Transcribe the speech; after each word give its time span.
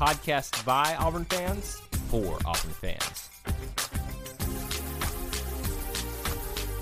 podcast 0.00 0.64
by 0.64 0.96
Auburn 0.98 1.26
fans 1.26 1.78
for 2.08 2.38
Auburn 2.46 2.70
fans. 2.70 3.28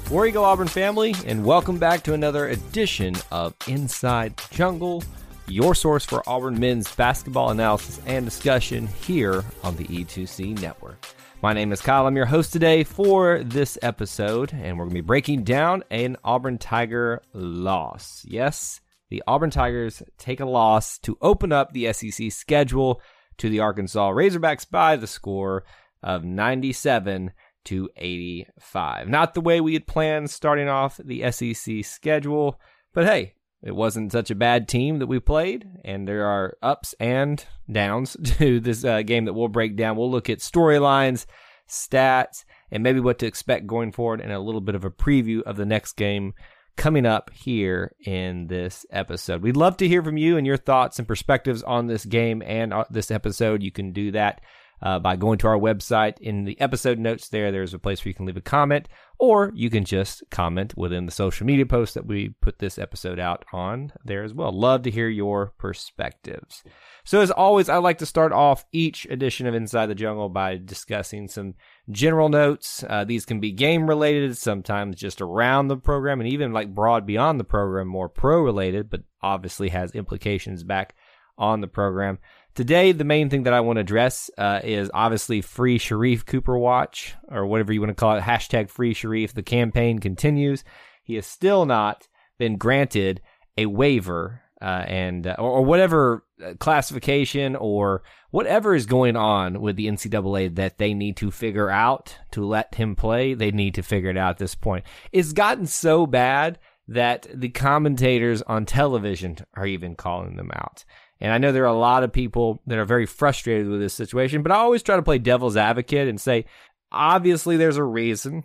Where 0.08 0.24
you 0.24 0.30
go, 0.30 0.44
Auburn 0.44 0.68
family, 0.68 1.16
and 1.26 1.44
welcome 1.44 1.78
back 1.78 2.04
to 2.04 2.14
another 2.14 2.46
edition 2.46 3.16
of 3.32 3.54
Inside 3.66 4.40
Jungle, 4.52 5.02
your 5.48 5.74
source 5.74 6.04
for 6.04 6.22
Auburn 6.28 6.60
men's 6.60 6.94
basketball 6.94 7.50
analysis 7.50 8.00
and 8.06 8.24
discussion 8.24 8.86
here 8.86 9.44
on 9.64 9.74
the 9.74 9.84
E2C 9.86 10.60
Network. 10.60 11.04
My 11.42 11.52
name 11.52 11.72
is 11.72 11.80
Kyle. 11.80 12.06
I'm 12.06 12.14
your 12.14 12.26
host 12.26 12.52
today 12.52 12.84
for 12.84 13.42
this 13.42 13.76
episode, 13.82 14.52
and 14.52 14.78
we're 14.78 14.84
going 14.84 14.94
to 14.94 15.02
be 15.02 15.06
breaking 15.06 15.42
down 15.42 15.82
an 15.90 16.16
Auburn 16.22 16.56
Tiger 16.56 17.20
loss. 17.32 18.24
Yes, 18.28 18.80
the 19.10 19.22
Auburn 19.26 19.50
Tigers 19.50 20.02
take 20.18 20.40
a 20.40 20.44
loss 20.46 20.98
to 20.98 21.18
open 21.20 21.52
up 21.52 21.72
the 21.72 21.92
SEC 21.92 22.30
schedule 22.30 23.00
to 23.38 23.48
the 23.48 23.60
Arkansas 23.60 24.10
Razorbacks 24.10 24.68
by 24.68 24.96
the 24.96 25.06
score 25.06 25.64
of 26.02 26.24
97 26.24 27.32
to 27.64 27.88
85. 27.96 29.08
Not 29.08 29.34
the 29.34 29.40
way 29.40 29.60
we 29.60 29.74
had 29.74 29.86
planned 29.86 30.30
starting 30.30 30.68
off 30.68 31.00
the 31.02 31.30
SEC 31.30 31.84
schedule, 31.84 32.60
but 32.92 33.06
hey, 33.06 33.34
it 33.62 33.74
wasn't 33.74 34.12
such 34.12 34.30
a 34.30 34.36
bad 34.36 34.68
team 34.68 35.00
that 35.00 35.06
we 35.06 35.18
played, 35.18 35.68
and 35.84 36.06
there 36.06 36.26
are 36.26 36.56
ups 36.62 36.94
and 37.00 37.44
downs 37.70 38.16
to 38.38 38.60
this 38.60 38.84
uh, 38.84 39.02
game 39.02 39.24
that 39.24 39.32
we'll 39.32 39.48
break 39.48 39.76
down. 39.76 39.96
We'll 39.96 40.10
look 40.10 40.30
at 40.30 40.38
storylines, 40.38 41.26
stats, 41.68 42.44
and 42.70 42.82
maybe 42.82 43.00
what 43.00 43.18
to 43.18 43.26
expect 43.26 43.66
going 43.66 43.92
forward, 43.92 44.20
and 44.20 44.32
a 44.32 44.38
little 44.38 44.60
bit 44.60 44.74
of 44.74 44.84
a 44.84 44.90
preview 44.90 45.42
of 45.42 45.56
the 45.56 45.66
next 45.66 45.94
game 45.94 46.34
coming 46.78 47.04
up 47.04 47.30
here 47.34 47.92
in 48.06 48.46
this 48.46 48.86
episode. 48.90 49.42
We'd 49.42 49.56
love 49.56 49.76
to 49.78 49.88
hear 49.88 50.02
from 50.02 50.16
you 50.16 50.38
and 50.38 50.46
your 50.46 50.56
thoughts 50.56 50.98
and 50.98 51.06
perspectives 51.06 51.62
on 51.64 51.88
this 51.88 52.06
game 52.06 52.40
and 52.40 52.72
uh, 52.72 52.84
this 52.88 53.10
episode. 53.10 53.62
You 53.62 53.72
can 53.72 53.92
do 53.92 54.12
that 54.12 54.40
uh, 54.80 55.00
by 55.00 55.16
going 55.16 55.38
to 55.38 55.48
our 55.48 55.58
website. 55.58 56.20
In 56.20 56.44
the 56.44 56.58
episode 56.60 57.00
notes, 57.00 57.28
there, 57.28 57.50
there's 57.50 57.74
a 57.74 57.80
place 57.80 58.04
where 58.04 58.10
you 58.10 58.14
can 58.14 58.26
leave 58.26 58.36
a 58.36 58.40
comment, 58.40 58.88
or 59.18 59.50
you 59.54 59.70
can 59.70 59.84
just 59.84 60.22
comment 60.30 60.76
within 60.76 61.04
the 61.04 61.12
social 61.12 61.46
media 61.46 61.66
post 61.66 61.94
that 61.94 62.06
we 62.06 62.36
put 62.40 62.60
this 62.60 62.78
episode 62.78 63.18
out 63.18 63.44
on 63.52 63.92
there 64.04 64.22
as 64.22 64.32
well. 64.32 64.52
Love 64.52 64.82
to 64.82 64.90
hear 64.90 65.08
your 65.08 65.52
perspectives. 65.58 66.62
So, 67.04 67.20
as 67.20 67.32
always, 67.32 67.68
I 67.68 67.78
like 67.78 67.98
to 67.98 68.06
start 68.06 68.32
off 68.32 68.64
each 68.70 69.04
edition 69.06 69.48
of 69.48 69.54
Inside 69.54 69.86
the 69.86 69.96
Jungle 69.96 70.28
by 70.28 70.56
discussing 70.56 71.26
some 71.26 71.54
general 71.90 72.28
notes. 72.28 72.84
Uh, 72.88 73.04
these 73.04 73.24
can 73.24 73.40
be 73.40 73.52
game 73.52 73.88
related, 73.88 74.36
sometimes 74.36 74.96
just 74.96 75.20
around 75.20 75.68
the 75.68 75.76
program, 75.76 76.20
and 76.20 76.28
even 76.28 76.52
like 76.52 76.74
broad 76.74 77.06
beyond 77.06 77.40
the 77.40 77.44
program, 77.44 77.88
more 77.88 78.08
pro 78.08 78.40
related, 78.40 78.90
but 78.90 79.02
obviously 79.22 79.70
has 79.70 79.92
implications 79.92 80.62
back 80.64 80.94
on 81.36 81.60
the 81.60 81.68
program. 81.68 82.18
Today, 82.54 82.90
the 82.92 83.04
main 83.04 83.30
thing 83.30 83.44
that 83.44 83.52
I 83.52 83.60
want 83.60 83.76
to 83.76 83.82
address 83.82 84.30
uh, 84.36 84.60
is 84.64 84.90
obviously 84.92 85.40
free 85.40 85.78
Sharife 85.78 86.26
Cooper 86.26 86.58
watch, 86.58 87.14
or 87.28 87.46
whatever 87.46 87.72
you 87.72 87.80
want 87.80 87.90
to 87.90 87.94
call 87.94 88.16
it, 88.16 88.22
hashtag 88.22 88.68
free 88.68 88.94
Sharife. 88.94 89.32
The 89.32 89.42
campaign 89.42 90.00
continues. 90.00 90.64
He 91.04 91.14
has 91.14 91.26
still 91.26 91.66
not 91.66 92.08
been 92.36 92.56
granted 92.56 93.20
a 93.56 93.66
waiver 93.66 94.42
uh, 94.60 94.84
and 94.86 95.26
uh, 95.26 95.36
or, 95.38 95.50
or, 95.50 95.64
whatever 95.64 96.24
classification 96.58 97.54
or 97.56 98.02
whatever 98.30 98.74
is 98.74 98.86
going 98.86 99.16
on 99.16 99.60
with 99.60 99.76
the 99.76 99.86
NCAA 99.86 100.54
that 100.56 100.78
they 100.78 100.94
need 100.94 101.16
to 101.18 101.30
figure 101.30 101.70
out 101.70 102.16
to 102.32 102.44
let 102.44 102.74
him 102.74 102.96
play. 102.96 103.34
They 103.34 103.50
need 103.50 103.74
to 103.74 103.82
figure 103.82 104.10
it 104.10 104.16
out 104.16 104.30
at 104.30 104.38
this 104.38 104.54
point. 104.54 104.84
It's 105.12 105.32
gotten 105.32 105.66
so 105.66 106.06
bad 106.06 106.58
that 106.88 107.26
the 107.32 107.50
commentators 107.50 108.42
on 108.42 108.66
television 108.66 109.36
are 109.54 109.66
even 109.66 109.94
calling 109.94 110.36
them 110.36 110.50
out. 110.54 110.84
And 111.20 111.32
I 111.32 111.38
know 111.38 111.52
there 111.52 111.64
are 111.64 111.66
a 111.66 111.78
lot 111.78 112.04
of 112.04 112.12
people 112.12 112.62
that 112.66 112.78
are 112.78 112.84
very 112.84 113.06
frustrated 113.06 113.68
with 113.68 113.80
this 113.80 113.94
situation, 113.94 114.42
but 114.42 114.52
I 114.52 114.56
always 114.56 114.82
try 114.82 114.96
to 114.96 115.02
play 115.02 115.18
devil's 115.18 115.56
advocate 115.56 116.08
and 116.08 116.20
say, 116.20 116.46
obviously, 116.92 117.56
there's 117.56 117.76
a 117.76 117.84
reason. 117.84 118.44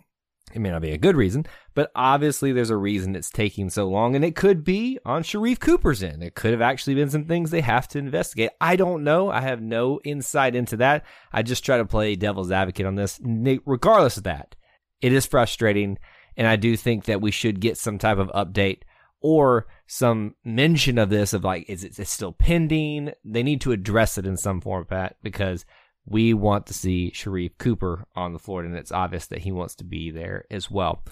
It 0.52 0.60
may 0.60 0.70
not 0.70 0.82
be 0.82 0.92
a 0.92 0.98
good 0.98 1.16
reason, 1.16 1.46
but 1.74 1.90
obviously 1.96 2.52
there's 2.52 2.70
a 2.70 2.76
reason 2.76 3.16
it's 3.16 3.30
taking 3.30 3.70
so 3.70 3.88
long, 3.88 4.14
and 4.14 4.24
it 4.24 4.36
could 4.36 4.62
be 4.62 4.98
on 5.04 5.22
Sharife 5.22 5.58
Cooper's 5.58 6.02
end. 6.02 6.22
It 6.22 6.34
could 6.34 6.52
have 6.52 6.60
actually 6.60 6.94
been 6.94 7.10
some 7.10 7.24
things 7.24 7.50
they 7.50 7.62
have 7.62 7.88
to 7.88 7.98
investigate. 7.98 8.50
I 8.60 8.76
don't 8.76 9.02
know. 9.02 9.30
I 9.30 9.40
have 9.40 9.60
no 9.60 10.00
insight 10.04 10.54
into 10.54 10.76
that. 10.76 11.04
I 11.32 11.42
just 11.42 11.64
try 11.64 11.78
to 11.78 11.84
play 11.84 12.14
devil's 12.14 12.52
advocate 12.52 12.86
on 12.86 12.94
this. 12.94 13.18
Regardless 13.66 14.16
of 14.16 14.24
that, 14.24 14.54
it 15.00 15.12
is 15.12 15.26
frustrating, 15.26 15.98
and 16.36 16.46
I 16.46 16.56
do 16.56 16.76
think 16.76 17.06
that 17.06 17.20
we 17.20 17.30
should 17.30 17.60
get 17.60 17.76
some 17.76 17.98
type 17.98 18.18
of 18.18 18.28
update 18.28 18.82
or 19.20 19.66
some 19.86 20.34
mention 20.44 20.98
of 20.98 21.08
this 21.08 21.32
of 21.32 21.42
like, 21.42 21.68
is 21.68 21.82
it 21.82 22.06
still 22.06 22.32
pending? 22.32 23.12
They 23.24 23.42
need 23.42 23.62
to 23.62 23.72
address 23.72 24.18
it 24.18 24.26
in 24.26 24.36
some 24.36 24.60
format 24.60 25.16
because 25.22 25.64
we 26.06 26.34
want 26.34 26.66
to 26.66 26.74
see 26.74 27.12
Sharife 27.14 27.58
Cooper 27.58 28.04
on 28.14 28.32
the 28.32 28.38
floor, 28.38 28.62
and 28.62 28.76
it's 28.76 28.92
obvious 28.92 29.26
that 29.26 29.40
he 29.40 29.52
wants 29.52 29.74
to 29.76 29.84
be 29.84 30.10
there 30.10 30.44
as 30.50 30.70
well. 30.70 31.02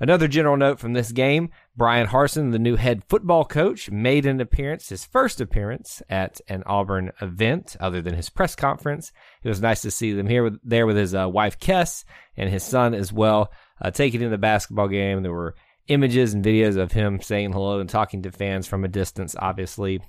Another 0.00 0.28
general 0.28 0.56
note 0.56 0.78
from 0.78 0.92
this 0.92 1.10
game 1.10 1.50
Bryan 1.76 2.06
Harsin, 2.06 2.52
the 2.52 2.58
new 2.58 2.76
head 2.76 3.02
football 3.08 3.44
coach, 3.44 3.90
made 3.90 4.26
an 4.26 4.40
appearance, 4.40 4.88
his 4.88 5.04
first 5.04 5.40
appearance 5.40 6.02
at 6.08 6.40
an 6.48 6.62
Auburn 6.66 7.12
event 7.20 7.76
other 7.80 8.00
than 8.00 8.14
his 8.14 8.30
press 8.30 8.54
conference. 8.54 9.12
It 9.42 9.48
was 9.48 9.60
nice 9.60 9.82
to 9.82 9.90
see 9.90 10.12
them 10.12 10.28
here 10.28 10.44
with, 10.44 10.58
there 10.62 10.86
with 10.86 10.96
his 10.96 11.14
uh, 11.14 11.28
wife, 11.28 11.58
Kes, 11.58 12.04
and 12.36 12.48
his 12.48 12.62
son 12.62 12.94
as 12.94 13.12
well, 13.12 13.52
uh, 13.82 13.90
taking 13.90 14.22
in 14.22 14.30
the 14.30 14.38
basketball 14.38 14.88
game. 14.88 15.22
There 15.22 15.32
were 15.32 15.56
images 15.88 16.32
and 16.32 16.44
videos 16.44 16.76
of 16.76 16.92
him 16.92 17.20
saying 17.20 17.52
hello 17.52 17.80
and 17.80 17.88
talking 17.88 18.22
to 18.22 18.30
fans 18.30 18.66
from 18.66 18.84
a 18.84 18.88
distance, 18.88 19.34
obviously 19.38 20.00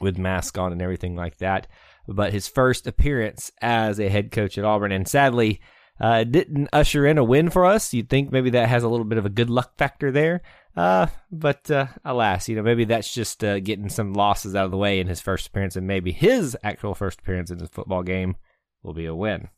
with 0.00 0.18
mask 0.18 0.56
on 0.58 0.72
and 0.72 0.82
everything 0.82 1.16
like 1.16 1.38
that. 1.38 1.66
But 2.08 2.32
his 2.32 2.48
first 2.48 2.86
appearance 2.86 3.52
as 3.60 4.00
a 4.00 4.08
head 4.08 4.32
coach 4.32 4.58
at 4.58 4.64
Auburn, 4.64 4.92
and 4.92 5.06
sadly, 5.06 5.60
uh, 6.00 6.24
didn't 6.24 6.68
usher 6.72 7.06
in 7.06 7.18
a 7.18 7.24
win 7.24 7.50
for 7.50 7.66
us. 7.66 7.92
You'd 7.92 8.08
think 8.08 8.32
maybe 8.32 8.50
that 8.50 8.68
has 8.68 8.82
a 8.82 8.88
little 8.88 9.04
bit 9.04 9.18
of 9.18 9.26
a 9.26 9.30
good 9.30 9.50
luck 9.50 9.76
factor 9.76 10.10
there. 10.10 10.40
Uh, 10.76 11.08
but 11.30 11.70
uh, 11.70 11.86
alas, 12.04 12.48
you 12.48 12.56
know, 12.56 12.62
maybe 12.62 12.84
that's 12.84 13.12
just 13.12 13.44
uh, 13.44 13.60
getting 13.60 13.88
some 13.88 14.14
losses 14.14 14.54
out 14.54 14.64
of 14.64 14.70
the 14.70 14.76
way 14.76 15.00
in 15.00 15.08
his 15.08 15.20
first 15.20 15.48
appearance, 15.48 15.76
and 15.76 15.86
maybe 15.86 16.12
his 16.12 16.56
actual 16.62 16.94
first 16.94 17.20
appearance 17.20 17.50
in 17.50 17.58
his 17.58 17.68
football 17.68 18.02
game 18.02 18.36
will 18.82 18.94
be 18.94 19.06
a 19.06 19.14
win. 19.14 19.48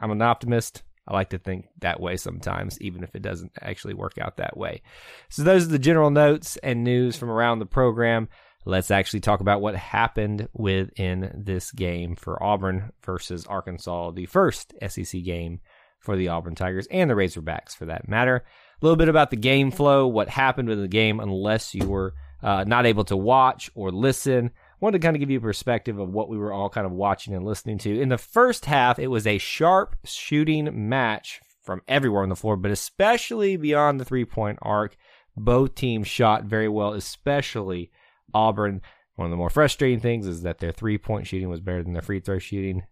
I'm 0.00 0.10
an 0.10 0.22
optimist. 0.22 0.82
I 1.06 1.12
like 1.12 1.30
to 1.30 1.38
think 1.38 1.66
that 1.80 2.00
way 2.00 2.16
sometimes, 2.16 2.80
even 2.80 3.02
if 3.02 3.14
it 3.14 3.20
doesn't 3.20 3.52
actually 3.60 3.94
work 3.94 4.16
out 4.18 4.38
that 4.38 4.56
way. 4.56 4.80
So, 5.28 5.42
those 5.42 5.66
are 5.66 5.70
the 5.70 5.78
general 5.78 6.10
notes 6.10 6.56
and 6.58 6.82
news 6.82 7.16
from 7.16 7.30
around 7.30 7.58
the 7.58 7.66
program. 7.66 8.28
Let's 8.64 8.90
actually 8.90 9.20
talk 9.20 9.40
about 9.40 9.60
what 9.60 9.76
happened 9.76 10.48
within 10.52 11.42
this 11.44 11.70
game 11.70 12.16
for 12.16 12.42
Auburn 12.42 12.92
versus 13.04 13.46
Arkansas, 13.46 14.12
the 14.12 14.26
first 14.26 14.72
SEC 14.86 15.22
game 15.22 15.60
for 16.00 16.16
the 16.16 16.28
Auburn 16.28 16.54
Tigers 16.54 16.86
and 16.90 17.10
the 17.10 17.14
Razorbacks 17.14 17.76
for 17.76 17.86
that 17.86 18.08
matter. 18.08 18.36
A 18.36 18.84
little 18.84 18.96
bit 18.96 19.08
about 19.08 19.30
the 19.30 19.36
game 19.36 19.70
flow, 19.70 20.06
what 20.06 20.28
happened 20.28 20.68
with 20.68 20.80
the 20.80 20.88
game, 20.88 21.20
unless 21.20 21.74
you 21.74 21.86
were 21.88 22.14
uh, 22.42 22.64
not 22.64 22.86
able 22.86 23.04
to 23.04 23.16
watch 23.16 23.70
or 23.74 23.90
listen 23.90 24.50
wanted 24.84 25.00
to 25.00 25.06
kind 25.06 25.16
of 25.16 25.20
give 25.20 25.30
you 25.30 25.38
a 25.38 25.42
perspective 25.42 25.98
of 25.98 26.10
what 26.10 26.28
we 26.28 26.36
were 26.36 26.52
all 26.52 26.68
kind 26.68 26.86
of 26.86 26.92
watching 26.92 27.34
and 27.34 27.46
listening 27.46 27.78
to. 27.78 28.00
In 28.00 28.10
the 28.10 28.18
first 28.18 28.66
half, 28.66 28.98
it 28.98 29.06
was 29.06 29.26
a 29.26 29.38
sharp 29.38 29.96
shooting 30.04 30.88
match 30.88 31.40
from 31.62 31.80
everywhere 31.88 32.22
on 32.22 32.28
the 32.28 32.36
floor, 32.36 32.56
but 32.56 32.70
especially 32.70 33.56
beyond 33.56 33.98
the 33.98 34.04
three 34.04 34.26
point 34.26 34.58
arc. 34.60 34.96
Both 35.36 35.74
teams 35.74 36.06
shot 36.06 36.44
very 36.44 36.68
well, 36.68 36.92
especially 36.92 37.90
Auburn. 38.32 38.80
One 39.16 39.26
of 39.26 39.30
the 39.30 39.36
more 39.36 39.50
frustrating 39.50 40.00
things 40.00 40.26
is 40.26 40.42
that 40.42 40.58
their 40.58 40.72
three 40.72 40.98
point 40.98 41.26
shooting 41.26 41.48
was 41.48 41.60
better 41.60 41.82
than 41.82 41.92
their 41.92 42.02
free 42.02 42.20
throw 42.20 42.38
shooting. 42.38 42.82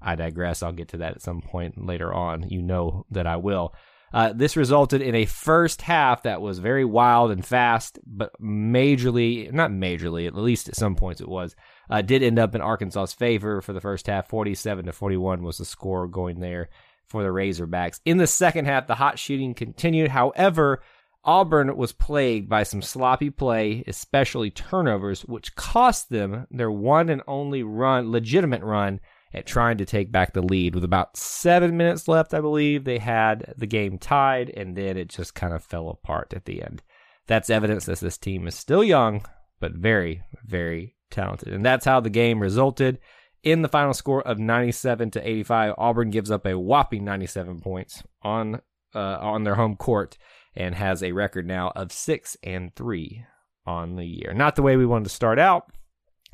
I 0.00 0.16
digress. 0.16 0.62
I'll 0.62 0.72
get 0.72 0.88
to 0.88 0.98
that 0.98 1.14
at 1.14 1.22
some 1.22 1.40
point 1.40 1.84
later 1.84 2.12
on. 2.12 2.48
You 2.48 2.62
know 2.62 3.06
that 3.10 3.26
I 3.26 3.36
will. 3.36 3.74
Uh, 4.12 4.32
this 4.34 4.56
resulted 4.56 5.00
in 5.00 5.14
a 5.14 5.24
first 5.24 5.82
half 5.82 6.24
that 6.24 6.42
was 6.42 6.58
very 6.58 6.84
wild 6.84 7.30
and 7.30 7.44
fast, 7.44 7.98
but 8.06 8.30
majorly, 8.40 9.50
not 9.50 9.70
majorly, 9.70 10.26
at 10.26 10.34
least 10.34 10.68
at 10.68 10.76
some 10.76 10.94
points 10.94 11.20
it 11.20 11.28
was, 11.28 11.56
uh, 11.88 12.02
did 12.02 12.22
end 12.22 12.38
up 12.38 12.54
in 12.54 12.60
Arkansas's 12.60 13.14
favor 13.14 13.62
for 13.62 13.72
the 13.72 13.80
first 13.80 14.06
half. 14.06 14.28
47 14.28 14.84
to 14.84 14.92
41 14.92 15.42
was 15.42 15.58
the 15.58 15.64
score 15.64 16.06
going 16.06 16.40
there 16.40 16.68
for 17.06 17.22
the 17.22 17.30
Razorbacks. 17.30 18.00
In 18.04 18.18
the 18.18 18.26
second 18.26 18.66
half, 18.66 18.86
the 18.86 18.96
hot 18.96 19.18
shooting 19.18 19.54
continued. 19.54 20.10
However, 20.10 20.82
Auburn 21.24 21.76
was 21.76 21.92
plagued 21.92 22.48
by 22.48 22.64
some 22.64 22.82
sloppy 22.82 23.30
play, 23.30 23.84
especially 23.86 24.50
turnovers, 24.50 25.22
which 25.22 25.54
cost 25.54 26.10
them 26.10 26.46
their 26.50 26.70
one 26.70 27.08
and 27.08 27.22
only 27.28 27.62
run, 27.62 28.10
legitimate 28.10 28.62
run 28.62 29.00
at 29.32 29.46
trying 29.46 29.78
to 29.78 29.84
take 29.84 30.10
back 30.10 30.32
the 30.32 30.42
lead. 30.42 30.74
With 30.74 30.84
about 30.84 31.16
seven 31.16 31.76
minutes 31.76 32.08
left, 32.08 32.34
I 32.34 32.40
believe, 32.40 32.84
they 32.84 32.98
had 32.98 33.54
the 33.56 33.66
game 33.66 33.98
tied, 33.98 34.50
and 34.50 34.76
then 34.76 34.96
it 34.96 35.08
just 35.08 35.34
kind 35.34 35.54
of 35.54 35.64
fell 35.64 35.88
apart 35.88 36.34
at 36.34 36.44
the 36.44 36.62
end. 36.62 36.82
That's 37.28 37.50
evidence 37.50 37.86
that 37.86 38.00
this 38.00 38.18
team 38.18 38.48
is 38.48 38.56
still 38.56 38.82
young, 38.82 39.24
but 39.60 39.72
very, 39.72 40.22
very 40.44 40.96
talented. 41.10 41.52
And 41.52 41.64
that's 41.64 41.84
how 41.84 42.00
the 42.00 42.10
game 42.10 42.40
resulted. 42.40 42.98
In 43.44 43.62
the 43.62 43.68
final 43.68 43.94
score 43.94 44.22
of 44.22 44.38
97 44.38 45.12
to 45.12 45.28
85, 45.28 45.74
Auburn 45.78 46.10
gives 46.10 46.30
up 46.30 46.46
a 46.46 46.58
whopping 46.58 47.04
97 47.04 47.60
points 47.60 48.02
on 48.22 48.60
uh, 48.94 49.18
on 49.20 49.44
their 49.44 49.54
home 49.54 49.74
court 49.74 50.18
and 50.54 50.74
has 50.74 51.02
a 51.02 51.12
record 51.12 51.46
now 51.46 51.72
of 51.74 51.92
6 51.92 52.36
and 52.42 52.74
3 52.74 53.24
on 53.66 53.96
the 53.96 54.04
year. 54.04 54.32
Not 54.34 54.56
the 54.56 54.62
way 54.62 54.76
we 54.76 54.86
wanted 54.86 55.04
to 55.04 55.10
start 55.10 55.38
out, 55.38 55.72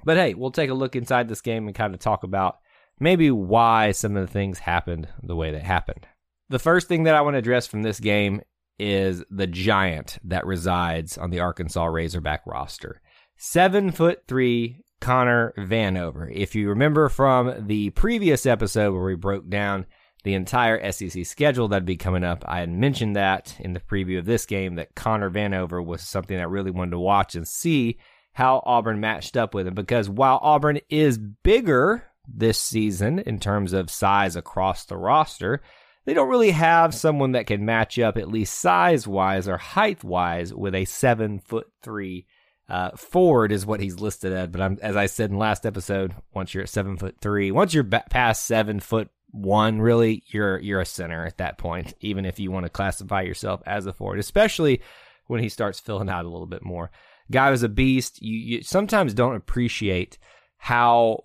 but 0.05 0.17
hey, 0.17 0.35
we'll 0.35 0.51
take 0.51 0.71
a 0.71 0.75
look 0.75 0.97
inside 0.97 1.29
this 1.29 1.41
game 1.41 1.67
and 1.67 1.75
kind 1.75 1.95
of 1.95 2.01
talk 2.01 2.25
about 2.25 2.59
maybe 3.01 3.31
why 3.31 3.93
some 3.93 4.17
of 4.17 4.27
the 4.27 4.33
things 4.33 4.61
happened 4.61 5.09
the 5.23 5.37
way 5.37 5.51
they 5.51 5.61
happened. 5.61 6.07
The 6.49 6.59
first 6.59 6.89
thing 6.89 7.05
that 7.05 7.15
I 7.15 7.21
want 7.21 7.35
to 7.35 7.39
address 7.39 7.67
from 7.67 7.83
this 7.83 8.01
game 8.01 8.41
is 8.79 9.25
the 9.31 9.47
giant 9.47 10.19
that 10.25 10.47
resides 10.47 11.19
on 11.19 11.31
the 11.31 11.41
Arkansas 11.41 11.85
Razorback 11.85 12.43
roster. 12.47 13.01
Seven 13.37 13.91
foot 13.91 14.23
three 14.27 14.85
Connor 15.01 15.53
Vanover. 15.59 16.33
If 16.33 16.55
you 16.55 16.69
remember 16.71 17.09
from 17.09 17.67
the 17.67 17.91
previous 17.91 18.47
episode 18.47 18.93
where 18.93 19.05
we 19.05 19.15
broke 19.15 19.49
down 19.49 19.87
the 20.29 20.35
entire 20.35 20.93
SEC 20.93 21.25
schedule 21.25 21.69
that'd 21.69 21.87
be 21.87 21.97
coming 21.97 22.23
up, 22.23 22.45
I 22.47 22.61
had 22.61 22.69
mentioned 22.69 23.17
that 23.17 23.57
in 23.61 23.73
the 23.73 23.81
preview 23.81 24.19
of 24.19 24.27
this 24.27 24.45
game 24.45 24.75
that 24.75 24.95
Connor 24.95 25.31
Vanover 25.31 25.83
was 25.83 26.03
something 26.03 26.39
I 26.39 26.43
really 26.43 26.71
wanted 26.71 26.91
to 26.91 26.99
watch 26.99 27.35
and 27.35 27.49
see 27.49 27.97
how 28.35 28.63
Auburn 28.67 29.01
matched 29.01 29.39
up 29.39 29.55
with 29.55 29.67
him. 29.67 29.73
Because 29.73 30.11
while 30.11 30.39
Auburn 30.43 30.81
is 30.91 31.17
bigger 31.17 32.05
this 32.29 32.61
season 32.61 33.21
in 33.21 33.41
terms 33.41 33.73
of 33.73 33.91
size 33.91 34.37
across 34.37 34.85
the 34.85 34.99
roster, 34.99 35.63
they 36.05 36.13
don't 36.13 36.29
really 36.29 36.51
have 36.51 36.95
someone 36.95 37.33
that 37.33 37.47
can 37.47 37.65
match 37.65 37.99
up 37.99 38.19
at 38.19 38.29
least 38.29 38.61
size 38.61 39.09
wise 39.09 39.49
or 39.49 39.57
height 39.57 40.05
wise 40.05 40.53
with 40.53 40.75
a 40.75 40.85
seven 40.85 41.39
foot 41.39 41.69
three 41.83 42.27
uh, 42.69 42.91
forward 42.99 43.51
is 43.51 43.65
what 43.65 43.81
he's 43.81 43.99
listed 43.99 44.31
at, 44.35 44.53
but 44.53 44.61
I'm, 44.61 44.79
as 44.83 44.95
I 44.95 45.07
said 45.07 45.31
in 45.31 45.39
last 45.39 45.65
episode, 45.65 46.15
once 46.35 46.53
you're 46.53 46.65
at 46.65 46.69
seven 46.69 46.99
foot 46.99 47.17
three, 47.19 47.51
once 47.51 47.73
you're 47.73 47.83
past 47.83 48.45
seven 48.45 48.79
foot 48.79 49.09
one, 49.31 49.81
really, 49.81 50.23
you're 50.27 50.59
you're 50.59 50.81
a 50.81 50.87
center 50.87 51.27
at 51.27 51.39
that 51.39 51.59
point. 51.59 51.95
Even 52.01 52.25
if 52.25 52.39
you 52.39 52.51
want 52.51 52.65
to 52.67 52.71
classify 52.71 53.23
yourself 53.23 53.63
as 53.67 53.87
a 53.87 53.93
forward, 53.93 54.19
especially 54.19 54.81
when 55.27 55.43
he 55.43 55.49
starts 55.49 55.79
filling 55.81 56.09
out 56.09 56.25
a 56.25 56.29
little 56.29 56.47
bit 56.47 56.65
more. 56.65 56.91
Guy 57.31 57.51
was 57.51 57.63
a 57.63 57.69
beast. 57.69 58.23
You, 58.23 58.39
you 58.39 58.63
sometimes 58.63 59.15
don't 59.15 59.37
appreciate 59.37 60.19
how 60.57 61.21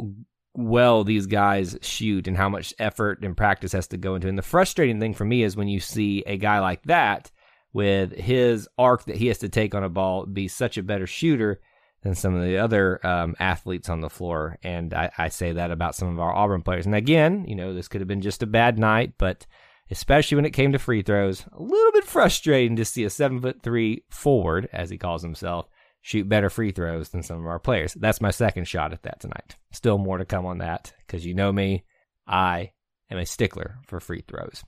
well 0.53 1.03
these 1.03 1.25
guys 1.25 1.77
shoot 1.81 2.27
and 2.27 2.37
how 2.37 2.49
much 2.49 2.73
effort 2.77 3.23
and 3.23 3.35
practice 3.35 3.71
has 3.71 3.87
to 3.87 3.97
go 3.97 4.15
into. 4.15 4.27
And 4.27 4.37
the 4.37 4.43
frustrating 4.43 4.99
thing 4.99 5.13
for 5.13 5.25
me 5.25 5.43
is 5.43 5.55
when 5.55 5.67
you 5.67 5.79
see 5.79 6.23
a 6.27 6.37
guy 6.37 6.59
like 6.59 6.83
that 6.83 7.31
with 7.71 8.13
his 8.13 8.67
arc 8.77 9.05
that 9.05 9.15
he 9.15 9.27
has 9.27 9.39
to 9.39 9.49
take 9.49 9.73
on 9.73 9.83
a 9.83 9.89
ball 9.89 10.25
be 10.25 10.47
such 10.47 10.77
a 10.77 10.83
better 10.83 11.07
shooter 11.07 11.59
than 12.03 12.15
some 12.15 12.35
of 12.35 12.43
the 12.43 12.57
other 12.57 13.05
um, 13.05 13.35
athletes 13.39 13.89
on 13.89 14.01
the 14.01 14.09
floor. 14.09 14.57
And 14.61 14.93
I, 14.93 15.09
I, 15.17 15.29
say 15.29 15.53
that 15.53 15.71
about 15.71 15.95
some 15.95 16.09
of 16.09 16.19
our 16.19 16.33
Auburn 16.33 16.61
players. 16.61 16.85
And 16.85 16.93
again, 16.93 17.45
you 17.47 17.55
know, 17.55 17.73
this 17.73 17.87
could 17.87 18.01
have 18.01 18.07
been 18.07 18.21
just 18.21 18.43
a 18.43 18.47
bad 18.47 18.77
night, 18.77 19.13
but 19.17 19.45
especially 19.89 20.35
when 20.35 20.45
it 20.45 20.51
came 20.51 20.73
to 20.73 20.79
free 20.79 21.01
throws, 21.01 21.45
a 21.53 21.61
little 21.61 21.91
bit 21.93 22.03
frustrating 22.03 22.75
to 22.75 22.85
see 22.85 23.05
a 23.05 23.09
seven 23.09 23.41
foot 23.41 23.63
three 23.63 24.03
forward, 24.09 24.69
as 24.73 24.89
he 24.89 24.97
calls 24.97 25.23
himself, 25.23 25.67
shoot 26.01 26.27
better 26.27 26.49
free 26.49 26.71
throws 26.71 27.09
than 27.09 27.23
some 27.23 27.39
of 27.39 27.47
our 27.47 27.59
players. 27.59 27.93
That's 27.93 28.21
my 28.21 28.31
second 28.31 28.67
shot 28.67 28.91
at 28.91 29.03
that 29.03 29.21
tonight. 29.21 29.55
Still 29.71 29.97
more 29.97 30.17
to 30.17 30.25
come 30.25 30.45
on 30.45 30.57
that 30.57 30.93
because 31.07 31.25
you 31.25 31.33
know 31.33 31.51
me, 31.51 31.85
I 32.27 32.71
am 33.09 33.17
a 33.17 33.25
stickler 33.25 33.77
for 33.87 33.99
free 33.99 34.23
throws. 34.27 34.63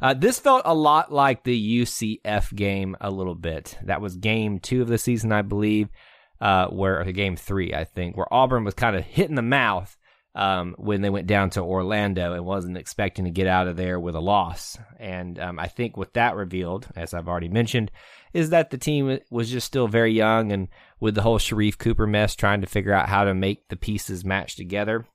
Uh, 0.00 0.14
this 0.14 0.38
felt 0.38 0.62
a 0.64 0.74
lot 0.74 1.12
like 1.12 1.42
the 1.42 1.82
UCF 1.82 2.54
game 2.54 2.96
a 3.00 3.10
little 3.10 3.34
bit. 3.34 3.76
That 3.82 4.00
was 4.00 4.16
game 4.16 4.60
two 4.60 4.82
of 4.82 4.88
the 4.88 4.98
season, 4.98 5.32
I 5.32 5.42
believe, 5.42 5.88
uh, 6.40 6.68
where 6.68 7.02
game 7.12 7.36
three, 7.36 7.74
I 7.74 7.84
think, 7.84 8.16
where 8.16 8.32
Auburn 8.32 8.64
was 8.64 8.74
kind 8.74 8.96
of 8.96 9.04
hit 9.04 9.28
in 9.28 9.34
the 9.34 9.42
mouth 9.42 9.96
um, 10.34 10.74
when 10.78 11.00
they 11.00 11.10
went 11.10 11.26
down 11.26 11.50
to 11.50 11.62
Orlando 11.62 12.32
and 12.32 12.44
wasn't 12.44 12.76
expecting 12.76 13.24
to 13.24 13.30
get 13.30 13.46
out 13.46 13.66
of 13.66 13.76
there 13.76 13.98
with 13.98 14.14
a 14.14 14.20
loss. 14.20 14.78
And 14.98 15.38
um, 15.38 15.58
I 15.58 15.66
think 15.66 15.96
what 15.96 16.14
that 16.14 16.36
revealed, 16.36 16.86
as 16.94 17.12
I've 17.12 17.28
already 17.28 17.48
mentioned, 17.48 17.90
is 18.32 18.50
that 18.50 18.70
the 18.70 18.78
team 18.78 19.18
was 19.30 19.50
just 19.50 19.66
still 19.66 19.88
very 19.88 20.12
young 20.12 20.52
and 20.52 20.68
with 21.00 21.14
the 21.14 21.22
whole 21.22 21.38
Sharife 21.38 21.78
Cooper 21.78 22.06
mess, 22.06 22.36
trying 22.36 22.60
to 22.60 22.66
figure 22.66 22.92
out 22.92 23.08
how 23.08 23.24
to 23.24 23.34
make 23.34 23.68
the 23.68 23.76
pieces 23.76 24.24
match 24.24 24.54
together. 24.54 25.06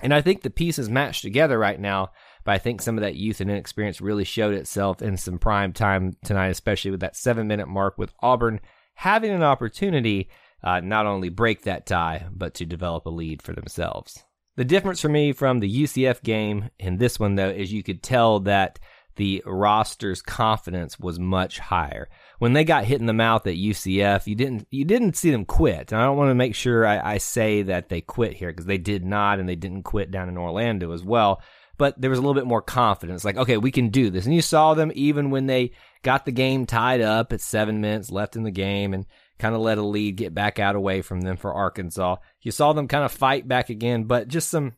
And 0.00 0.12
I 0.12 0.20
think 0.20 0.42
the 0.42 0.50
pieces 0.50 0.88
match 0.88 1.22
together 1.22 1.58
right 1.58 1.78
now 1.78 2.10
but 2.44 2.52
I 2.52 2.58
think 2.58 2.82
some 2.82 2.96
of 2.98 3.02
that 3.02 3.14
youth 3.14 3.40
and 3.40 3.50
inexperience 3.50 4.00
really 4.00 4.24
showed 4.24 4.54
itself 4.54 5.00
in 5.00 5.16
some 5.16 5.38
prime 5.38 5.72
time 5.72 6.16
tonight, 6.24 6.48
especially 6.48 6.90
with 6.90 7.00
that 7.00 7.16
seven 7.16 7.46
minute 7.46 7.68
mark 7.68 7.98
with 7.98 8.12
Auburn 8.20 8.60
having 8.94 9.30
an 9.30 9.42
opportunity 9.42 10.28
uh, 10.62 10.80
not 10.80 11.06
only 11.06 11.28
break 11.28 11.62
that 11.62 11.86
tie, 11.86 12.26
but 12.30 12.54
to 12.54 12.64
develop 12.64 13.06
a 13.06 13.10
lead 13.10 13.42
for 13.42 13.52
themselves. 13.52 14.24
The 14.56 14.64
difference 14.64 15.00
for 15.00 15.08
me 15.08 15.32
from 15.32 15.60
the 15.60 15.82
UCF 15.82 16.22
game 16.22 16.70
in 16.78 16.98
this 16.98 17.18
one, 17.18 17.36
though, 17.36 17.48
is 17.48 17.72
you 17.72 17.82
could 17.82 18.02
tell 18.02 18.40
that 18.40 18.78
the 19.16 19.42
roster's 19.46 20.22
confidence 20.22 20.98
was 20.98 21.18
much 21.18 21.58
higher. 21.58 22.08
When 22.38 22.52
they 22.52 22.64
got 22.64 22.84
hit 22.84 23.00
in 23.00 23.06
the 23.06 23.12
mouth 23.12 23.46
at 23.46 23.54
UCF, 23.54 24.26
you 24.26 24.34
didn't 24.34 24.66
you 24.70 24.84
didn't 24.84 25.16
see 25.16 25.30
them 25.30 25.44
quit. 25.44 25.92
And 25.92 26.00
I 26.00 26.04
don't 26.04 26.16
want 26.16 26.30
to 26.30 26.34
make 26.34 26.54
sure 26.54 26.86
I, 26.86 27.14
I 27.14 27.18
say 27.18 27.62
that 27.62 27.88
they 27.88 28.00
quit 28.00 28.34
here 28.34 28.50
because 28.50 28.66
they 28.66 28.78
did 28.78 29.04
not, 29.04 29.38
and 29.38 29.48
they 29.48 29.56
didn't 29.56 29.82
quit 29.82 30.10
down 30.10 30.28
in 30.28 30.38
Orlando 30.38 30.92
as 30.92 31.04
well 31.04 31.42
but 31.82 32.00
there 32.00 32.10
was 32.10 32.18
a 32.20 32.22
little 32.22 32.40
bit 32.40 32.46
more 32.46 32.62
confidence. 32.62 33.24
Like, 33.24 33.36
okay, 33.36 33.56
we 33.56 33.72
can 33.72 33.88
do 33.88 34.08
this. 34.08 34.24
And 34.24 34.32
you 34.32 34.40
saw 34.40 34.74
them 34.74 34.92
even 34.94 35.30
when 35.30 35.46
they 35.46 35.72
got 36.02 36.24
the 36.24 36.30
game 36.30 36.64
tied 36.64 37.00
up 37.00 37.32
at 37.32 37.40
seven 37.40 37.80
minutes 37.80 38.10
left 38.10 38.36
in 38.36 38.44
the 38.44 38.52
game 38.52 38.94
and 38.94 39.04
kind 39.42 39.56
of 39.56 39.60
let 39.60 39.76
a 39.76 39.82
lead 39.82 40.14
get 40.14 40.32
back 40.32 40.60
out 40.60 40.76
away 40.76 41.02
from 41.02 41.20
them 41.20 41.36
for 41.36 41.52
Arkansas. 41.52 42.14
You 42.42 42.52
saw 42.52 42.72
them 42.72 42.86
kind 42.86 43.04
of 43.04 43.10
fight 43.10 43.48
back 43.48 43.70
again, 43.70 44.04
but 44.04 44.28
just 44.28 44.48
some 44.48 44.74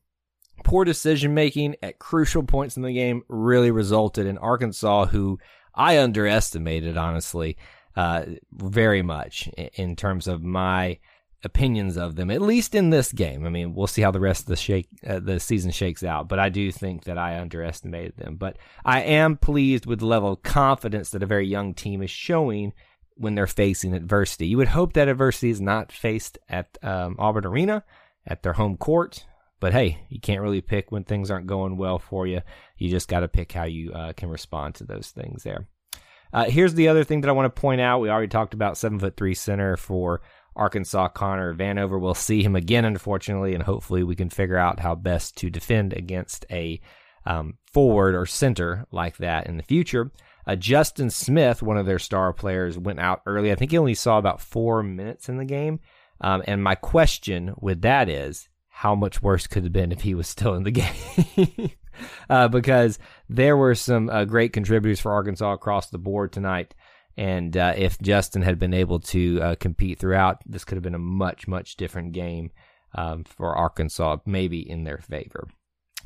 poor 0.65 0.87
decision 0.87 1.35
making 1.35 1.77
at 1.83 1.99
crucial 1.99 2.43
points 2.43 2.79
in 2.79 2.83
the 2.83 2.95
game 2.95 3.25
really 3.29 3.71
resulted 3.71 4.27
in 4.27 4.39
Arkansas, 4.39 5.05
who 5.05 5.39
I 5.75 5.99
underestimated, 5.99 6.97
honestly, 6.97 7.59
uh, 7.95 8.25
very 8.53 9.03
much 9.03 9.49
in 9.75 9.97
terms 9.97 10.27
of 10.29 10.43
my 10.43 10.99
opinions 11.43 11.99
of 11.99 12.17
them, 12.17 12.31
at 12.31 12.41
least 12.41 12.75
in 12.75 12.89
this 12.89 13.13
game. 13.13 13.45
I 13.45 13.51
mean, 13.51 13.75
we'll 13.75 13.87
see 13.87 14.01
how 14.01 14.13
the 14.13 14.19
rest 14.19 14.45
of 14.45 14.47
the 14.47 14.57
shake 14.57 14.89
uh, 15.07 15.21
the 15.21 15.39
season 15.41 15.73
shakes 15.73 16.03
out, 16.03 16.27
but 16.27 16.39
I 16.39 16.49
do 16.49 16.73
think 16.73 17.05
that 17.05 17.19
I 17.19 17.39
underestimated 17.39 18.17
them. 18.17 18.37
But 18.37 18.57
I 18.83 19.03
am 19.03 19.37
pleased 19.37 19.85
with 19.85 19.99
the 19.99 20.07
level 20.07 20.33
of 20.33 20.43
confidence 20.43 21.11
that 21.11 21.23
a 21.23 21.27
very 21.27 21.47
young 21.47 21.75
team 21.75 22.01
is 22.01 22.11
showing 22.11 22.73
when 23.17 23.35
they're 23.35 23.47
facing 23.47 23.95
adversity. 23.95 24.47
You 24.47 24.57
would 24.57 24.69
hope 24.69 24.93
that 24.95 25.09
adversity 25.09 25.51
is 25.51 25.61
not 25.61 25.93
faced 25.93 26.39
at 26.49 26.77
um, 26.83 27.17
Auburn 27.19 27.47
Arena 27.47 27.85
at 28.27 28.43
their 28.43 28.55
home 28.55 28.77
court. 28.77 29.25
But 29.61 29.73
hey, 29.73 30.05
you 30.09 30.21
can't 30.21 30.43
really 30.43 30.61
pick 30.61 30.93
when 30.93 31.05
things 31.05 31.31
aren't 31.31 31.47
going 31.47 31.77
well 31.77 31.99
for 31.99 32.27
you. 32.27 32.43
You 32.77 32.91
just 32.91 33.09
got 33.09 33.21
to 33.21 33.29
pick 33.29 33.53
how 33.53 33.65
you 33.65 33.93
uh, 33.93 34.13
can 34.13 34.29
respond 34.29 34.75
to 34.77 34.85
those 34.85 35.11
things 35.11 35.43
there. 35.43 35.69
Uh, 36.33 36.45
here's 36.45 36.75
the 36.75 36.89
other 36.89 37.05
thing 37.05 37.21
that 37.21 37.29
I 37.29 37.33
want 37.33 37.55
to 37.55 37.61
point 37.61 37.81
out. 37.81 38.01
We 38.01 38.11
already 38.11 38.29
talked 38.29 38.55
about 38.55 38.77
seven 38.77 38.99
foot 38.99 39.17
three 39.17 39.35
center 39.35 39.77
for 39.77 40.21
Arkansas 40.57 41.09
Connor 41.09 41.55
Vanover. 41.55 42.01
We'll 42.01 42.15
see 42.15 42.43
him 42.43 42.57
again, 42.57 42.85
unfortunately, 42.85 43.55
and 43.55 43.63
hopefully 43.63 44.03
we 44.03 44.17
can 44.17 44.31
figure 44.31 44.59
out 44.59 44.81
how 44.81 44.97
best 44.97 45.37
to 45.39 45.51
defend 45.51 45.93
against 45.93 46.45
a 46.51 46.81
um, 47.25 47.59
forward 47.73 48.15
or 48.15 48.27
center 48.27 48.85
like 48.91 49.17
that 49.19 49.47
in 49.47 49.57
the 49.57 49.63
future. 49.63 50.11
Uh, 50.47 50.57
Justin 50.57 51.11
Smith, 51.11 51.63
one 51.63 51.79
of 51.79 51.87
their 51.87 51.99
star 51.99 52.33
players, 52.33 52.79
went 52.79 53.01
out 53.01 53.23
early. 53.27 53.51
I 53.51 53.55
think 53.55 53.71
he 53.71 53.79
only 53.79 53.95
saw 53.95 54.19
about 54.19 54.41
four 54.41 54.83
minutes 54.83 55.29
in 55.29 55.37
the 55.37 55.45
game. 55.45 55.81
Um, 56.21 56.43
and 56.47 56.63
my 56.63 56.75
question 56.75 57.55
with 57.59 57.83
that 57.83 58.09
is, 58.09 58.49
how 58.69 58.95
much 58.95 59.23
worse 59.23 59.47
could 59.47 59.63
have 59.65 59.73
been 59.73 59.93
if 59.93 60.01
he 60.01 60.15
was 60.15 60.27
still 60.29 60.55
in 60.55 60.65
the 60.65 60.71
game? 60.73 61.71
uh, 62.29 62.49
because 62.49 62.99
there 63.29 63.57
were 63.57 63.75
some 63.75 64.11
uh, 64.11 64.25
great 64.25 64.53
contributors 64.53 65.01
for 65.01 65.13
Arkansas 65.13 65.53
across 65.53 65.91
the 65.91 65.99
board 65.99 66.33
tonight. 66.33 66.75
And 67.17 67.57
uh, 67.57 67.75
if 67.77 68.01
Justin 68.01 68.43
had 68.43 68.59
been 68.59 68.75
able 68.75 68.99
to 69.01 69.41
uh, 69.41 69.55
compete 69.57 69.99
throughout, 69.99 70.43
this 70.47 70.65
could 70.65 70.77
have 70.77 70.83
been 70.83 70.97
a 70.97 70.99
much, 70.99 71.47
much 71.47 71.77
different 71.77 72.13
game 72.13 72.51
um, 72.95 73.25
for 73.25 73.57
Arkansas, 73.57 74.19
maybe 74.27 74.69
in 74.69 74.85
their 74.85 74.99
favor. 74.99 75.47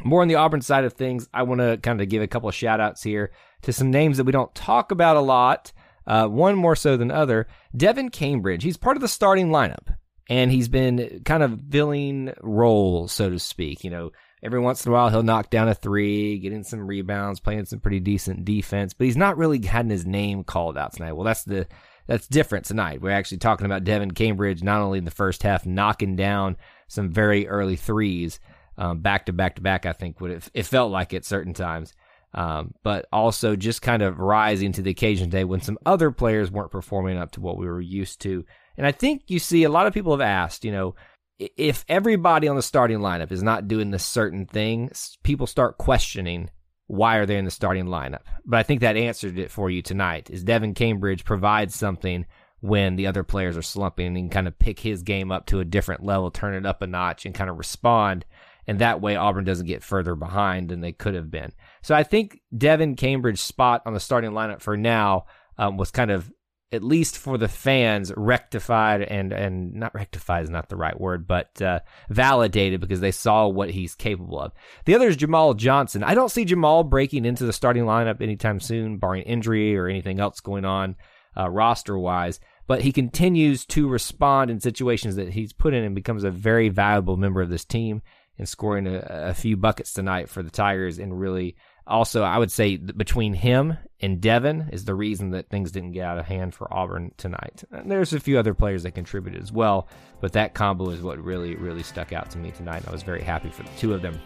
More 0.04 0.23
on 0.23 0.28
the 0.28 0.37
Auburn 0.37 0.61
side 0.61 0.85
of 0.85 0.92
things, 0.92 1.28
I 1.33 1.42
want 1.42 1.61
to 1.61 1.78
kind 1.78 2.00
of 2.00 2.09
give 2.09 2.23
a 2.23 2.28
couple 2.28 2.49
of 2.49 2.54
shout 2.54 2.80
outs 2.80 3.02
here 3.02 3.33
to 3.62 3.73
some 3.73 3.91
names 3.91 4.17
that 4.17 4.25
we 4.25 4.33
don't 4.33 4.55
talk 4.55 4.91
about 4.91 5.17
a 5.17 5.21
lot, 5.21 5.73
uh, 6.07 6.27
one 6.27 6.57
more 6.57 6.77
so 6.77 6.97
than 6.97 7.11
other. 7.11 7.47
Devan 7.77 8.12
Cambridge, 8.12 8.62
he's 8.62 8.77
part 8.77 8.97
of 8.97 9.00
the 9.00 9.09
starting 9.09 9.49
lineup, 9.49 9.97
and 10.29 10.50
he's 10.50 10.69
been 10.69 11.23
kind 11.25 11.43
of 11.43 11.61
filling 11.71 12.33
roles, 12.41 13.12
so 13.12 13.31
to 13.31 13.38
speak. 13.38 13.85
You 13.85 13.91
know, 13.91 14.11
Every 14.43 14.61
once 14.61 14.87
in 14.87 14.93
a 14.93 14.95
while, 14.95 15.11
he'll 15.11 15.23
knock 15.23 15.50
down 15.50 15.69
a 15.69 15.75
three, 15.75 16.38
getting 16.38 16.62
some 16.62 16.87
rebounds, 16.87 17.41
playing 17.41 17.65
some 17.65 17.81
pretty 17.81 18.00
decent 18.00 18.45
defense, 18.45 18.95
but 18.95 19.07
he's 19.07 19.17
not 19.17 19.37
really 19.37 19.65
had 19.65 19.91
his 19.91 20.07
name 20.07 20.45
called 20.45 20.79
out 20.79 20.93
tonight. 20.93 21.12
Well, 21.12 21.25
that's 21.25 21.43
the 21.45 21.67
that's 22.07 22.29
different 22.29 22.65
tonight. 22.65 23.03
We're 23.03 23.11
actually 23.11 23.38
talking 23.38 23.67
about 23.67 23.85
Devan 23.85 24.15
Cambridge 24.15 24.62
not 24.62 24.81
only 24.81 24.99
in 24.99 25.05
the 25.05 25.11
first 25.11 25.43
half 25.43 25.67
knocking 25.67 26.17
down 26.17 26.57
some 26.87 27.11
very 27.11 27.49
early 27.49 27.77
threes, 27.77 28.38
um, 28.79 29.00
back 29.00 29.27
to 29.27 29.33
back 29.33 29.57
to 29.57 29.62
back. 29.62 29.87
I 29.87 29.93
think 29.93 30.21
would 30.21 30.31
it, 30.31 30.49
it 30.55 30.67
felt 30.67 30.93
like 30.93 31.12
at 31.12 31.25
certain 31.25 31.53
times, 31.53 31.93
um, 32.35 32.75
but 32.82 33.06
also 33.12 33.56
just 33.56 33.82
kind 33.82 34.02
of 34.02 34.18
rising 34.18 34.73
to 34.73 34.82
the 34.82 34.90
occasion 34.90 35.30
today 35.30 35.44
when 35.44 35.61
some 35.61 35.78
other 35.87 36.11
players 36.11 36.50
weren't 36.50 36.70
performing 36.70 37.18
up 37.18 37.32
to 37.32 37.40
what 37.40 37.58
we 37.58 37.66
were 37.66 37.80
used 37.80 38.20
to. 38.23 38.44
And 38.76 38.87
I 38.87 38.92
think 38.92 39.25
you 39.26 39.38
see 39.38 39.64
a 39.64 39.70
lot 39.70 39.87
of 39.87 39.94
people 39.94 40.12
have 40.12 40.20
asked, 40.20 40.64
you 40.64 40.73
know, 40.73 40.94
if 41.38 41.85
everybody 41.88 42.49
on 42.49 42.56
the 42.56 42.62
starting 42.62 42.99
lineup 42.99 43.32
is 43.32 43.42
not 43.42 43.68
doing 43.68 43.90
this 43.90 44.04
certain 44.04 44.47
thing, 44.47 44.90
people 45.23 45.47
start 45.47 45.78
questioning 45.78 46.50
why 46.88 47.16
are 47.16 47.26
they 47.26 47.37
in 47.37 47.44
the 47.44 47.50
starting 47.50 47.87
lineup. 47.87 48.23
But 48.44 48.58
I 48.58 48.62
think 48.62 48.80
that 48.80 48.97
answered 48.97 49.38
it 49.38 49.50
for 49.50 49.70
you 49.70 49.82
tonight. 49.82 50.30
Is 50.30 50.44
Devan 50.44 50.75
Cambridge 50.75 51.25
provides 51.25 51.75
something 51.75 52.26
when 52.61 52.97
the 52.97 53.06
other 53.06 53.23
players 53.23 53.56
are 53.56 53.62
slumping 53.62 54.06
and 54.06 54.16
can 54.16 54.30
kind 54.30 54.49
of 54.49 54.58
pick 54.58 54.80
his 54.80 55.02
game 55.02 55.30
up 55.30 55.47
to 55.47 55.61
a 55.61 55.64
different 55.64 56.02
level, 56.02 56.30
turn 56.30 56.54
it 56.54 56.66
up 56.66 56.82
a 56.82 56.87
notch, 56.87 57.25
and 57.25 57.35
kind 57.35 57.50
of 57.50 57.58
respond. 57.58 58.25
And 58.68 58.80
that 58.80 59.00
way, 59.00 59.16
Auburn 59.16 59.44
doesn't 59.44 59.66
get 59.66 59.82
further 59.82 60.14
behind 60.14 60.68
than 60.68 60.82
they 60.82 60.92
could 60.92 61.14
have 61.14 61.30
been. 61.30 61.52
So 61.82 61.94
I 61.94 62.02
think 62.02 62.42
Devan 62.54 62.98
Cambridge's 62.98 63.40
spot 63.40 63.82
on 63.87 63.94
the 63.94 64.00
starting 64.00 64.32
lineup 64.32 64.60
for 64.60 64.76
now 64.76 65.25
um, 65.56 65.78
was 65.78 65.90
kind 65.90 66.10
of 66.10 66.30
at 66.70 66.84
least 66.84 67.16
for 67.16 67.38
the 67.38 67.48
fans, 67.48 68.12
rectified 68.14 69.00
and 69.00 69.32
and 69.32 69.72
not 69.72 69.94
rectified 69.94 70.44
is 70.44 70.50
not 70.50 70.68
the 70.68 70.76
right 70.76 71.00
word, 71.00 71.26
but 71.26 71.60
uh, 71.62 71.80
validated 72.10 72.80
because 72.80 73.00
they 73.00 73.10
saw 73.10 73.48
what 73.48 73.70
he's 73.70 73.94
capable 73.94 74.38
of. 74.38 74.52
The 74.84 74.94
other 74.94 75.08
is 75.08 75.16
Jamal 75.16 75.54
Johnson. 75.54 76.04
I 76.04 76.14
don't 76.14 76.30
see 76.30 76.44
Jamal 76.44 76.84
breaking 76.84 77.25
into 77.25 77.46
the 77.46 77.54
starting 77.54 77.84
lineup 77.84 78.20
anytime 78.20 78.60
soon, 78.60 78.98
barring 78.98 79.22
injury 79.22 79.78
or 79.78 79.88
anything 79.88 80.20
else 80.20 80.40
going 80.40 80.66
on 80.66 80.96
uh, 81.37 81.48
roster 81.48 81.98
wise. 81.98 82.38
But 82.66 82.82
he 82.82 82.92
continues 82.92 83.64
to 83.66 83.88
respond 83.88 84.50
in 84.50 84.60
situations 84.60 85.16
that 85.16 85.30
he's 85.30 85.54
put 85.54 85.72
in 85.72 85.84
and 85.84 85.94
becomes 85.94 86.22
a 86.22 86.30
very 86.30 86.68
valuable 86.68 87.16
member 87.16 87.40
of 87.40 87.48
this 87.48 87.64
team 87.64 88.02
and 88.38 88.49
scoring 88.49 88.87
a, 88.87 89.04
a 89.09 89.35
few 89.35 89.57
buckets 89.57 89.92
tonight 89.92 90.28
for 90.28 90.42
the 90.42 90.50
Tigers 90.50 90.99
and 90.99 91.18
really 91.18 91.57
also, 91.88 92.23
I 92.23 92.37
would 92.37 92.52
say 92.52 92.76
between 92.76 93.33
him 93.33 93.76
and 94.00 94.21
Devan 94.21 94.73
is 94.73 94.85
the 94.85 94.95
reason 94.95 95.30
that 95.30 95.49
things 95.49 95.73
didn't 95.73 95.92
get 95.92 96.04
out 96.04 96.18
of 96.18 96.26
hand 96.26 96.54
for 96.54 96.73
Auburn 96.73 97.12
tonight. 97.16 97.64
And 97.73 97.90
there's 97.90 98.12
a 98.12 98.21
few 98.21 98.38
other 98.38 98.52
players 98.52 98.83
that 98.83 98.92
contributed 98.92 99.42
as 99.42 99.50
well, 99.50 99.88
but 100.21 100.35
that 100.35 100.52
combo 100.52 100.90
is 100.90 101.00
what 101.00 101.18
really, 101.18 101.57
really 101.57 101.83
stuck 101.83 102.12
out 102.12 102.30
to 102.33 102.38
me 102.38 102.50
tonight. 102.50 102.85
I 102.87 102.92
was 102.92 103.02
very 103.02 103.23
happy 103.23 103.49
for 103.50 103.62
the 103.62 103.71
two 103.78 103.95
of 103.95 104.02
them. 104.02 104.21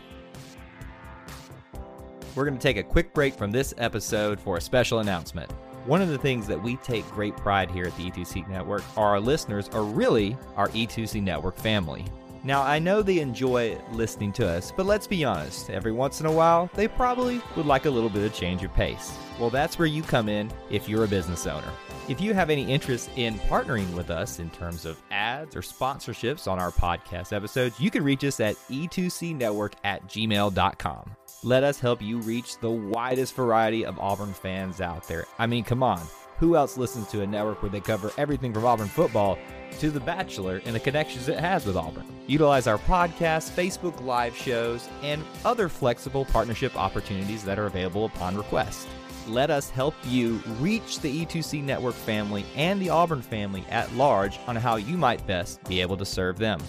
We're 2.34 2.44
going 2.44 2.58
to 2.58 2.62
take 2.62 2.78
a 2.78 2.82
quick 2.82 3.14
break 3.14 3.34
from 3.34 3.52
this 3.52 3.72
episode 3.78 4.40
for 4.40 4.56
a 4.56 4.60
special 4.60 4.98
announcement. 4.98 5.52
One 5.86 6.02
of 6.02 6.08
the 6.08 6.18
things 6.18 6.46
that 6.48 6.60
we 6.60 6.76
take 6.78 7.08
great 7.10 7.36
pride 7.36 7.70
here 7.70 7.84
at 7.84 7.96
the 7.96 8.10
E2C 8.10 8.48
Network 8.48 8.82
are 8.96 9.10
our 9.10 9.20
listeners 9.20 9.68
are 9.68 9.84
really 9.84 10.36
our 10.56 10.68
E2C 10.68 11.22
Network 11.22 11.56
family. 11.58 12.06
Now, 12.44 12.62
I 12.62 12.80
know 12.80 13.02
they 13.02 13.20
enjoy 13.20 13.78
listening 13.92 14.32
to 14.32 14.48
us, 14.48 14.72
but 14.76 14.84
let's 14.84 15.06
be 15.06 15.24
honest, 15.24 15.70
every 15.70 15.92
once 15.92 16.18
in 16.18 16.26
a 16.26 16.32
while, 16.32 16.68
they 16.74 16.88
probably 16.88 17.40
would 17.56 17.66
like 17.66 17.84
a 17.86 17.90
little 17.90 18.10
bit 18.10 18.24
of 18.24 18.34
change 18.34 18.64
of 18.64 18.74
pace. 18.74 19.16
Well, 19.38 19.50
that's 19.50 19.78
where 19.78 19.86
you 19.86 20.02
come 20.02 20.28
in 20.28 20.50
if 20.68 20.88
you're 20.88 21.04
a 21.04 21.08
business 21.08 21.46
owner. 21.46 21.70
If 22.08 22.20
you 22.20 22.34
have 22.34 22.50
any 22.50 22.68
interest 22.68 23.10
in 23.14 23.38
partnering 23.40 23.92
with 23.94 24.10
us 24.10 24.40
in 24.40 24.50
terms 24.50 24.84
of 24.84 25.00
ads 25.12 25.54
or 25.54 25.60
sponsorships 25.60 26.50
on 26.50 26.58
our 26.58 26.72
podcast 26.72 27.32
episodes, 27.32 27.78
you 27.78 27.92
can 27.92 28.02
reach 28.02 28.24
us 28.24 28.40
at 28.40 28.56
e2cnetwork 28.68 29.74
at 29.84 30.04
gmail.com. 30.08 31.16
Let 31.44 31.62
us 31.62 31.78
help 31.78 32.02
you 32.02 32.18
reach 32.18 32.58
the 32.58 32.70
widest 32.70 33.36
variety 33.36 33.84
of 33.84 33.98
Auburn 34.00 34.32
fans 34.32 34.80
out 34.80 35.06
there. 35.06 35.26
I 35.38 35.46
mean, 35.46 35.62
come 35.62 35.84
on. 35.84 36.00
Who 36.38 36.56
else 36.56 36.76
listens 36.76 37.06
to 37.08 37.22
a 37.22 37.26
network 37.26 37.62
where 37.62 37.70
they 37.70 37.80
cover 37.80 38.10
everything 38.18 38.52
from 38.52 38.64
Auburn 38.64 38.88
football 38.88 39.38
to 39.78 39.90
The 39.90 40.00
Bachelor 40.00 40.60
and 40.64 40.74
the 40.74 40.80
connections 40.80 41.28
it 41.28 41.38
has 41.38 41.64
with 41.64 41.76
Auburn? 41.76 42.04
Utilize 42.26 42.66
our 42.66 42.78
podcast, 42.78 43.50
Facebook 43.50 44.02
Live 44.04 44.36
shows, 44.36 44.88
and 45.02 45.22
other 45.44 45.68
flexible 45.68 46.24
partnership 46.24 46.76
opportunities 46.76 47.44
that 47.44 47.58
are 47.58 47.66
available 47.66 48.06
upon 48.06 48.36
request. 48.36 48.88
Let 49.28 49.50
us 49.50 49.70
help 49.70 49.94
you 50.04 50.42
reach 50.58 50.98
the 50.98 51.24
E2C 51.24 51.62
network 51.62 51.94
family 51.94 52.44
and 52.56 52.82
the 52.82 52.90
Auburn 52.90 53.22
family 53.22 53.64
at 53.70 53.92
large 53.94 54.40
on 54.48 54.56
how 54.56 54.76
you 54.76 54.96
might 54.96 55.24
best 55.28 55.62
be 55.64 55.80
able 55.80 55.96
to 55.96 56.04
serve 56.04 56.38
them. 56.38 56.60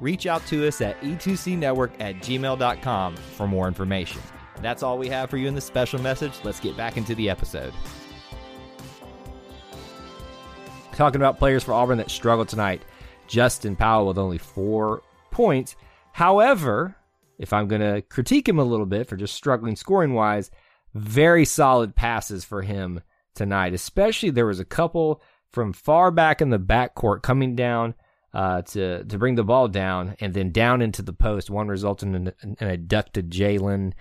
Reach 0.00 0.26
out 0.26 0.46
to 0.48 0.68
us 0.68 0.82
at 0.82 1.00
e2cnetwork 1.00 1.92
at 1.98 2.16
gmail.com 2.16 3.16
for 3.16 3.48
more 3.48 3.68
information. 3.68 4.20
That's 4.60 4.82
all 4.82 4.98
we 4.98 5.08
have 5.08 5.30
for 5.30 5.38
you 5.38 5.48
in 5.48 5.54
this 5.54 5.64
special 5.64 6.00
message. 6.00 6.32
Let's 6.44 6.60
get 6.60 6.76
back 6.76 6.98
into 6.98 7.14
the 7.14 7.30
episode 7.30 7.72
talking 10.94 11.20
about 11.20 11.38
players 11.38 11.64
for 11.64 11.72
Auburn 11.72 11.98
that 11.98 12.10
struggled 12.10 12.48
tonight. 12.48 12.82
Justin 13.26 13.76
Powell 13.76 14.06
with 14.06 14.18
only 14.18 14.38
four 14.38 15.02
points. 15.30 15.76
However, 16.12 16.96
if 17.38 17.52
I'm 17.52 17.68
going 17.68 17.80
to 17.80 18.02
critique 18.02 18.48
him 18.48 18.58
a 18.58 18.64
little 18.64 18.86
bit 18.86 19.08
for 19.08 19.16
just 19.16 19.34
struggling 19.34 19.76
scoring 19.76 20.14
wise, 20.14 20.50
very 20.94 21.44
solid 21.44 21.96
passes 21.96 22.44
for 22.44 22.62
him 22.62 23.00
tonight. 23.34 23.74
Especially 23.74 24.30
there 24.30 24.46
was 24.46 24.60
a 24.60 24.64
couple 24.64 25.20
from 25.50 25.72
far 25.72 26.10
back 26.10 26.40
in 26.40 26.50
the 26.50 26.58
backcourt 26.58 27.22
coming 27.22 27.56
down 27.56 27.94
uh, 28.32 28.62
to 28.62 29.04
to 29.04 29.18
bring 29.18 29.36
the 29.36 29.44
ball 29.44 29.68
down 29.68 30.16
and 30.20 30.34
then 30.34 30.50
down 30.50 30.82
into 30.82 31.02
the 31.02 31.12
post. 31.12 31.50
One 31.50 31.68
resulting 31.68 32.14
in 32.14 32.32
an, 32.42 32.56
an 32.60 32.86
Jaylin 32.86 33.92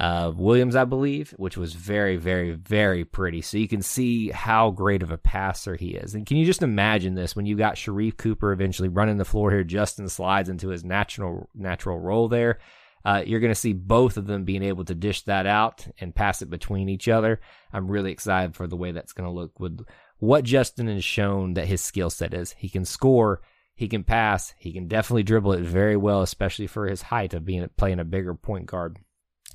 uh, 0.00 0.32
Williams, 0.34 0.76
I 0.76 0.86
believe, 0.86 1.34
which 1.36 1.58
was 1.58 1.74
very, 1.74 2.16
very, 2.16 2.52
very 2.52 3.04
pretty. 3.04 3.42
So 3.42 3.58
you 3.58 3.68
can 3.68 3.82
see 3.82 4.30
how 4.30 4.70
great 4.70 5.02
of 5.02 5.10
a 5.10 5.18
passer 5.18 5.76
he 5.76 5.90
is. 5.90 6.14
And 6.14 6.24
can 6.24 6.38
you 6.38 6.46
just 6.46 6.62
imagine 6.62 7.14
this 7.14 7.36
when 7.36 7.44
you 7.44 7.54
got 7.54 7.74
Sharife 7.74 8.16
Cooper 8.16 8.50
eventually 8.50 8.88
running 8.88 9.18
the 9.18 9.26
floor 9.26 9.50
here? 9.50 9.62
Justin 9.62 10.08
slides 10.08 10.48
into 10.48 10.68
his 10.68 10.84
natural 10.84 11.50
natural 11.54 11.98
role 11.98 12.28
there. 12.28 12.60
Uh, 13.04 13.22
you're 13.26 13.40
going 13.40 13.52
to 13.52 13.60
see 13.60 13.74
both 13.74 14.16
of 14.16 14.26
them 14.26 14.44
being 14.44 14.62
able 14.62 14.86
to 14.86 14.94
dish 14.94 15.22
that 15.24 15.44
out 15.44 15.86
and 16.00 16.14
pass 16.14 16.40
it 16.40 16.48
between 16.48 16.88
each 16.88 17.06
other. 17.06 17.38
I'm 17.70 17.90
really 17.90 18.10
excited 18.10 18.56
for 18.56 18.66
the 18.66 18.76
way 18.76 18.92
that's 18.92 19.12
going 19.12 19.28
to 19.28 19.34
look 19.34 19.60
with 19.60 19.84
what 20.18 20.44
Justin 20.44 20.88
has 20.88 21.04
shown 21.04 21.54
that 21.54 21.68
his 21.68 21.82
skill 21.82 22.08
set 22.08 22.32
is. 22.32 22.54
He 22.56 22.70
can 22.70 22.86
score, 22.86 23.42
he 23.74 23.86
can 23.86 24.04
pass, 24.04 24.54
he 24.56 24.72
can 24.72 24.88
definitely 24.88 25.24
dribble 25.24 25.52
it 25.52 25.62
very 25.62 25.98
well, 25.98 26.22
especially 26.22 26.68
for 26.68 26.86
his 26.86 27.02
height 27.02 27.34
of 27.34 27.44
being 27.44 27.68
playing 27.76 28.00
a 28.00 28.04
bigger 28.04 28.34
point 28.34 28.64
guard. 28.64 28.98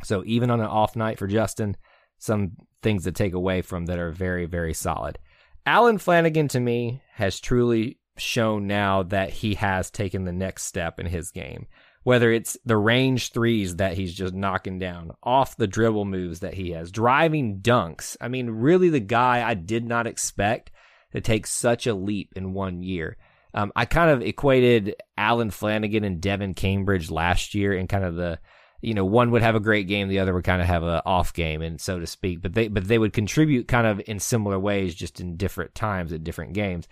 So 0.03 0.23
even 0.25 0.51
on 0.51 0.59
an 0.59 0.67
off 0.67 0.95
night 0.95 1.17
for 1.17 1.27
Justin, 1.27 1.77
some 2.17 2.51
things 2.81 3.03
to 3.03 3.11
take 3.11 3.33
away 3.33 3.61
from 3.61 3.85
that 3.85 3.99
are 3.99 4.11
very, 4.11 4.45
very 4.45 4.73
solid. 4.73 5.19
Allen 5.65 5.97
Flanagan 5.97 6.47
to 6.49 6.59
me 6.59 7.01
has 7.13 7.39
truly 7.39 7.97
shown 8.17 8.67
now 8.67 9.03
that 9.03 9.29
he 9.29 9.55
has 9.55 9.89
taken 9.89 10.23
the 10.23 10.31
next 10.31 10.63
step 10.63 10.99
in 10.99 11.05
his 11.05 11.31
game. 11.31 11.67
Whether 12.03 12.31
it's 12.31 12.55
the 12.63 12.77
range 12.77 13.31
threes 13.31 13.77
that 13.77 13.97
he's 13.97 14.13
just 14.13 14.35
knocking 14.35 14.77
down, 14.77 15.11
off 15.23 15.57
the 15.57 15.65
dribble 15.65 16.05
moves 16.05 16.41
that 16.41 16.53
he 16.53 16.69
has, 16.71 16.91
driving 16.91 17.61
dunks. 17.61 18.15
I 18.21 18.27
mean, 18.27 18.47
really 18.51 18.89
the 18.89 18.99
guy 18.99 19.47
I 19.47 19.55
did 19.55 19.85
not 19.85 20.05
expect 20.05 20.71
to 21.13 21.21
take 21.21 21.47
such 21.47 21.87
a 21.87 21.95
leap 21.95 22.33
in 22.35 22.53
one 22.53 22.83
year. 22.83 23.17
Um, 23.55 23.71
I 23.75 23.85
kind 23.85 24.11
of 24.11 24.21
equated 24.21 24.95
Allen 25.17 25.49
Flanagan 25.49 26.03
and 26.03 26.21
Devan 26.21 26.55
Cambridge 26.55 27.09
last 27.09 27.55
year 27.55 27.73
in 27.73 27.87
kind 27.87 28.03
of 28.03 28.15
the 28.15 28.37
you 28.85 28.93
know, 28.93 29.03
one 29.03 29.31
would 29.31 29.41
have 29.41 29.55
a 29.55 29.59
great 29.59 29.87
game, 29.87 30.07
the 30.07 30.19
other 30.19 30.33
would 30.33 30.43
kind 30.43 30.61
of 30.61 30.67
have 30.67 30.83
a 30.83 31.01
off 31.05 31.33
game, 31.33 31.63
and 31.63 31.81
so 31.81 31.99
to 31.99 32.05
speak. 32.05 32.41
But 32.41 32.53
they 32.53 32.67
but 32.67 32.87
they 32.87 32.99
would 32.99 33.13
contribute 33.13 33.67
kind 33.67 33.87
of 33.87 33.99
in 34.05 34.19
similar 34.19 34.59
ways, 34.59 34.93
just 34.93 35.19
in 35.19 35.37
different 35.37 35.73
times 35.73 36.13
at 36.13 36.23
different 36.23 36.53
games. 36.53 36.87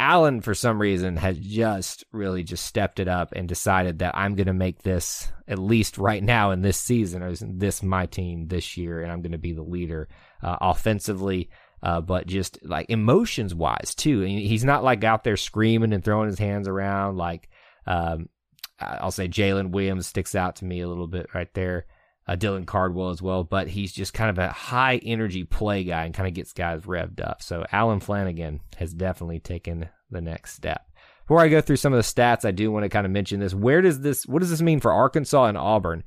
Allen, 0.00 0.40
for 0.40 0.54
some 0.54 0.80
reason, 0.80 1.18
has 1.18 1.38
just 1.38 2.04
really 2.10 2.42
just 2.42 2.64
stepped 2.64 2.98
it 2.98 3.06
up 3.06 3.32
and 3.36 3.46
decided 3.46 3.98
that 3.98 4.16
I'm 4.16 4.34
going 4.34 4.46
to 4.46 4.54
make 4.54 4.82
this 4.82 5.30
at 5.46 5.58
least 5.58 5.98
right 5.98 6.22
now 6.22 6.52
in 6.52 6.62
this 6.62 6.78
season, 6.78 7.22
or 7.22 7.34
this 7.34 7.82
my 7.82 8.06
team 8.06 8.48
this 8.48 8.78
year, 8.78 9.02
and 9.02 9.12
I'm 9.12 9.20
going 9.20 9.32
to 9.32 9.38
be 9.38 9.52
the 9.52 9.62
leader 9.62 10.08
uh, 10.42 10.56
offensively. 10.60 11.50
Uh, 11.82 12.00
but 12.00 12.26
just 12.26 12.58
like 12.64 12.88
emotions 12.88 13.54
wise 13.54 13.94
too, 13.94 14.22
and 14.22 14.30
he's 14.30 14.64
not 14.64 14.82
like 14.82 15.04
out 15.04 15.22
there 15.22 15.36
screaming 15.36 15.92
and 15.92 16.02
throwing 16.02 16.28
his 16.28 16.38
hands 16.38 16.66
around 16.66 17.18
like 17.18 17.50
um, 17.86 18.30
I'll 18.78 19.10
say 19.10 19.28
Jaylin 19.28 19.70
Williams 19.70 20.06
sticks 20.06 20.34
out 20.34 20.56
to 20.56 20.64
me 20.64 20.80
a 20.80 20.88
little 20.88 21.06
bit 21.06 21.34
right 21.34 21.52
there. 21.54 21.86
Uh, 22.28 22.34
Dylan 22.34 22.66
Cardwell 22.66 23.10
as 23.10 23.22
well, 23.22 23.44
but 23.44 23.68
he's 23.68 23.92
just 23.92 24.12
kind 24.12 24.30
of 24.30 24.38
a 24.38 24.48
high 24.48 24.96
energy 24.96 25.44
play 25.44 25.84
guy 25.84 26.04
and 26.04 26.12
kind 26.14 26.26
of 26.26 26.34
gets 26.34 26.52
guys 26.52 26.82
revved 26.82 27.20
up. 27.24 27.40
So 27.40 27.64
Allen 27.70 28.00
Flanagan 28.00 28.60
has 28.78 28.92
definitely 28.92 29.38
taken 29.38 29.88
the 30.10 30.20
next 30.20 30.54
step. 30.54 30.90
Before 31.24 31.40
I 31.40 31.48
go 31.48 31.60
through 31.60 31.76
some 31.76 31.92
of 31.92 31.98
the 31.98 32.02
stats, 32.02 32.44
I 32.44 32.50
do 32.50 32.72
want 32.72 32.84
to 32.84 32.88
kind 32.88 33.06
of 33.06 33.12
mention 33.12 33.38
this. 33.38 33.54
Where 33.54 33.80
does 33.80 34.00
this, 34.00 34.26
what 34.26 34.40
does 34.40 34.50
this 34.50 34.62
mean 34.62 34.80
for 34.80 34.92
Arkansas 34.92 35.44
and 35.44 35.56
Auburn 35.56 36.02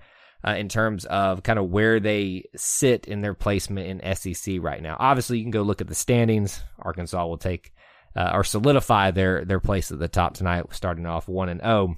uh, 0.46 0.52
in 0.52 0.68
terms 0.68 1.06
of 1.06 1.42
kind 1.42 1.58
of 1.58 1.70
where 1.70 2.02
they 2.02 2.44
sit 2.56 3.06
in 3.06 3.22
their 3.22 3.34
placement 3.34 3.88
in 4.04 4.16
SEC 4.16 4.56
right 4.60 4.82
now? 4.82 4.98
Obviously, 5.00 5.38
you 5.38 5.44
can 5.46 5.52
go 5.52 5.62
look 5.62 5.80
at 5.80 5.88
the 5.88 5.96
standings. 5.96 6.62
Arkansas 6.80 7.26
will 7.26 7.38
take 7.38 7.74
uh, 8.16 8.32
or 8.34 8.44
solidify 8.44 9.12
their 9.12 9.46
their 9.46 9.60
place 9.60 9.92
at 9.92 10.00
the 10.00 10.08
top 10.08 10.34
tonight, 10.34 10.66
starting 10.72 11.06
off 11.06 11.28
one 11.28 11.50
and 11.50 11.62
zero. 11.62 11.96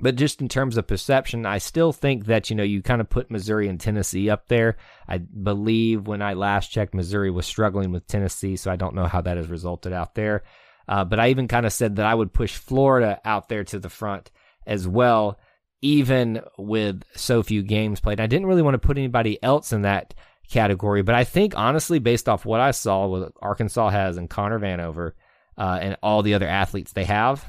But 0.00 0.16
just 0.16 0.40
in 0.40 0.48
terms 0.48 0.76
of 0.76 0.86
perception, 0.86 1.44
I 1.44 1.58
still 1.58 1.92
think 1.92 2.26
that, 2.26 2.48
you 2.48 2.56
know, 2.56 2.62
you 2.62 2.82
kind 2.82 3.00
of 3.00 3.10
put 3.10 3.30
Missouri 3.30 3.68
and 3.68 3.78
Tennessee 3.78 4.30
up 4.30 4.48
there. 4.48 4.78
I 5.06 5.18
believe 5.18 6.06
when 6.06 6.22
I 6.22 6.32
last 6.32 6.68
checked, 6.68 6.94
Missouri 6.94 7.30
was 7.30 7.46
struggling 7.46 7.92
with 7.92 8.06
Tennessee, 8.06 8.56
so 8.56 8.70
I 8.70 8.76
don't 8.76 8.94
know 8.94 9.06
how 9.06 9.20
that 9.20 9.36
has 9.36 9.48
resulted 9.48 9.92
out 9.92 10.14
there. 10.14 10.44
Uh, 10.88 11.04
but 11.04 11.20
I 11.20 11.28
even 11.28 11.46
kind 11.46 11.66
of 11.66 11.72
said 11.72 11.96
that 11.96 12.06
I 12.06 12.14
would 12.14 12.32
push 12.32 12.56
Florida 12.56 13.20
out 13.24 13.48
there 13.48 13.64
to 13.64 13.78
the 13.78 13.90
front 13.90 14.30
as 14.66 14.88
well, 14.88 15.38
even 15.82 16.40
with 16.56 17.02
so 17.14 17.42
few 17.42 17.62
games 17.62 18.00
played. 18.00 18.20
I 18.20 18.26
didn't 18.26 18.46
really 18.46 18.62
want 18.62 18.74
to 18.74 18.86
put 18.86 18.98
anybody 18.98 19.40
else 19.42 19.72
in 19.72 19.82
that 19.82 20.14
category, 20.48 21.02
but 21.02 21.14
I 21.14 21.24
think 21.24 21.54
honestly, 21.56 21.98
based 21.98 22.28
off 22.28 22.44
what 22.44 22.60
I 22.60 22.70
saw, 22.70 23.06
what 23.06 23.32
Arkansas 23.40 23.90
has 23.90 24.16
and 24.16 24.28
Connor 24.28 24.58
Vanover 24.58 25.12
uh, 25.56 25.78
and 25.80 25.96
all 26.02 26.22
the 26.22 26.34
other 26.34 26.48
athletes 26.48 26.92
they 26.92 27.04
have, 27.04 27.44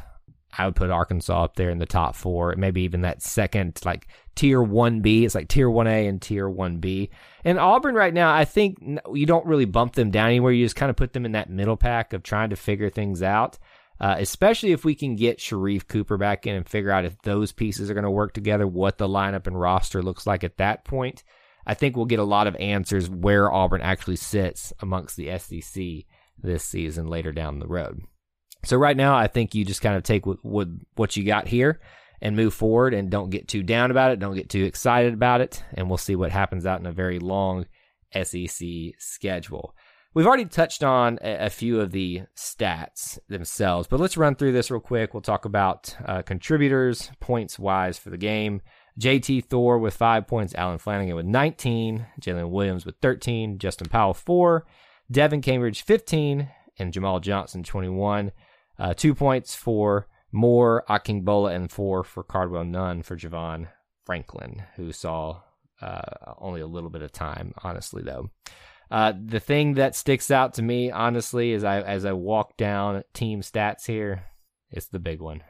I 0.58 0.66
would 0.66 0.76
put 0.76 0.90
Arkansas 0.90 1.44
up 1.44 1.56
there 1.56 1.70
in 1.70 1.80
the 1.80 1.86
top 1.86 2.16
four, 2.16 2.56
maybe 2.58 2.82
even 2.82 3.02
that 3.02 3.22
second, 3.22 3.80
like 3.86 4.08
tier 4.36 4.62
1B. 4.62 5.24
It's 5.24 5.36
like 5.36 5.48
tier 5.48 5.70
1A 5.70 6.08
and 6.08 6.22
tier 6.22 6.50
1B. 6.50 7.10
And 7.44 7.60
Auburn 7.60 7.96
right 7.96 8.14
now, 8.14 8.34
I 8.34 8.46
think 8.46 8.78
you 9.14 9.26
don't 9.26 9.46
really 9.46 9.66
bump 9.66 9.94
them 9.94 10.12
down 10.12 10.28
anywhere. 10.28 10.52
You 10.52 10.66
just 10.66 10.76
kind 10.76 10.90
of 10.90 10.96
put 10.96 11.14
them 11.14 11.26
in 11.26 11.32
that 11.34 11.50
middle 11.50 11.78
pack 11.78 12.14
of 12.14 12.24
trying 12.24 12.50
to 12.52 12.56
figure 12.56 12.90
things 12.90 13.24
out, 13.24 13.58
uh, 14.00 14.16
especially 14.20 14.72
if 14.72 14.86
we 14.86 14.96
can 14.96 15.16
get 15.16 15.40
Sharife 15.40 15.88
Cooper 15.88 16.18
back 16.18 16.46
in 16.46 16.56
and 16.56 16.68
figure 16.68 16.92
out 16.92 17.06
if 17.06 17.22
those 17.24 17.52
pieces 17.52 17.90
are 17.90 17.96
going 17.96 18.04
to 18.04 18.12
work 18.12 18.34
together, 18.34 18.68
what 18.68 18.98
the 18.98 19.08
lineup 19.08 19.48
and 19.48 19.60
roster 19.60 20.02
looks 20.02 20.28
like 20.28 20.44
at 20.44 20.58
that 20.58 20.86
point. 20.86 21.24
I 21.66 21.74
think 21.74 21.96
we'll 21.96 22.06
get 22.06 22.20
a 22.20 22.26
lot 22.26 22.48
of 22.48 22.56
answers 22.58 23.10
where 23.10 23.52
Auburn 23.52 23.82
actually 23.82 24.18
sits 24.18 24.74
amongst 24.80 25.16
the 25.16 25.38
SEC 25.40 26.06
this 26.42 26.64
season 26.64 27.08
later 27.08 27.32
down 27.32 27.60
the 27.60 27.68
road. 27.68 28.04
So 28.66 28.78
right 28.78 28.96
now, 28.96 29.16
I 29.16 29.28
think 29.28 29.54
you 29.54 29.66
just 29.66 29.82
kind 29.82 29.96
of 29.96 30.04
take 30.04 30.26
what, 30.26 30.68
what, 30.96 31.18
you 31.18 31.26
got 31.26 31.48
here 31.48 31.82
and 32.22 32.36
move 32.36 32.54
forward 32.54 32.94
and 32.94 33.10
don't 33.10 33.30
get 33.30 33.48
too 33.48 33.64
down 33.64 33.92
about 33.92 34.12
it. 34.12 34.20
Don't 34.20 34.36
get 34.36 34.50
too 34.50 34.64
excited 34.64 35.14
about 35.14 35.42
it. 35.42 35.62
And 35.74 35.90
we'll 35.90 35.98
see 35.98 36.16
what 36.16 36.32
happens 36.32 36.66
out 36.66 36.80
in 36.80 36.86
a 36.86 36.92
very 36.92 37.20
long 37.20 37.66
SEC 38.14 38.68
schedule. 38.98 39.76
We've 40.14 40.28
already 40.28 40.46
touched 40.46 40.84
on 40.84 41.18
a, 41.24 41.46
a 41.46 41.50
few 41.50 41.82
of 41.82 41.92
the 41.92 42.22
stats 42.38 43.18
themselves, 43.28 43.88
but 43.88 44.00
let's 44.00 44.16
run 44.16 44.36
through 44.36 44.52
this 44.52 44.70
real 44.70 44.80
quick. 44.80 45.14
We'll 45.14 45.22
talk 45.22 45.46
about 45.46 45.96
uh, 46.06 46.22
contributors, 46.22 47.12
points 47.20 47.58
wise 47.58 47.98
for 47.98 48.12
the 48.12 48.18
game. 48.18 48.62
JT 49.00 49.46
Thor 49.46 49.80
with 49.80 49.96
five 49.96 50.28
points, 50.28 50.54
Allen 50.54 50.78
Flanagan 50.78 51.16
with 51.16 51.26
19, 51.26 52.06
Jaylin 52.22 52.52
Williams 52.52 52.86
with 52.86 52.96
13, 53.02 53.58
Justin 53.58 53.90
Powell 53.90 54.14
four, 54.14 54.68
Devan 55.12 55.42
Cambridge 55.42 55.82
15, 55.82 56.48
and 56.78 56.94
Jamal 56.94 57.20
Johnson 57.20 57.64
21. 57.64 58.32
Uh, 58.80 58.94
two 58.94 59.14
points 59.14 59.56
for 59.56 60.08
Moore, 60.32 60.84
Akingbola, 60.90 61.56
and 61.56 61.72
four 61.72 62.04
for 62.04 62.24
Cardwell. 62.24 62.64
None 62.64 63.04
for 63.04 63.16
Javon 63.16 63.68
Franklin, 64.06 64.64
who 64.76 64.92
saw 64.92 65.42
uh, 65.82 66.02
only 66.40 66.62
a 66.62 66.68
little 66.68 66.90
bit 66.90 67.02
of 67.02 67.12
time. 67.12 67.54
Honestly, 67.64 68.04
though, 68.04 68.32
uh, 68.90 69.14
the 69.24 69.40
thing 69.40 69.76
that 69.76 69.96
sticks 69.96 70.32
out 70.32 70.56
to 70.56 70.62
me, 70.62 70.92
honestly, 70.92 71.54
as 71.54 71.64
I 71.64 71.82
as 71.82 72.06
I 72.06 72.14
walk 72.14 72.58
down 72.58 73.04
team 73.14 73.42
stats 73.42 73.86
here, 73.86 74.26
it's 74.72 74.88
the 74.88 75.00
big 75.00 75.22
one: 75.22 75.44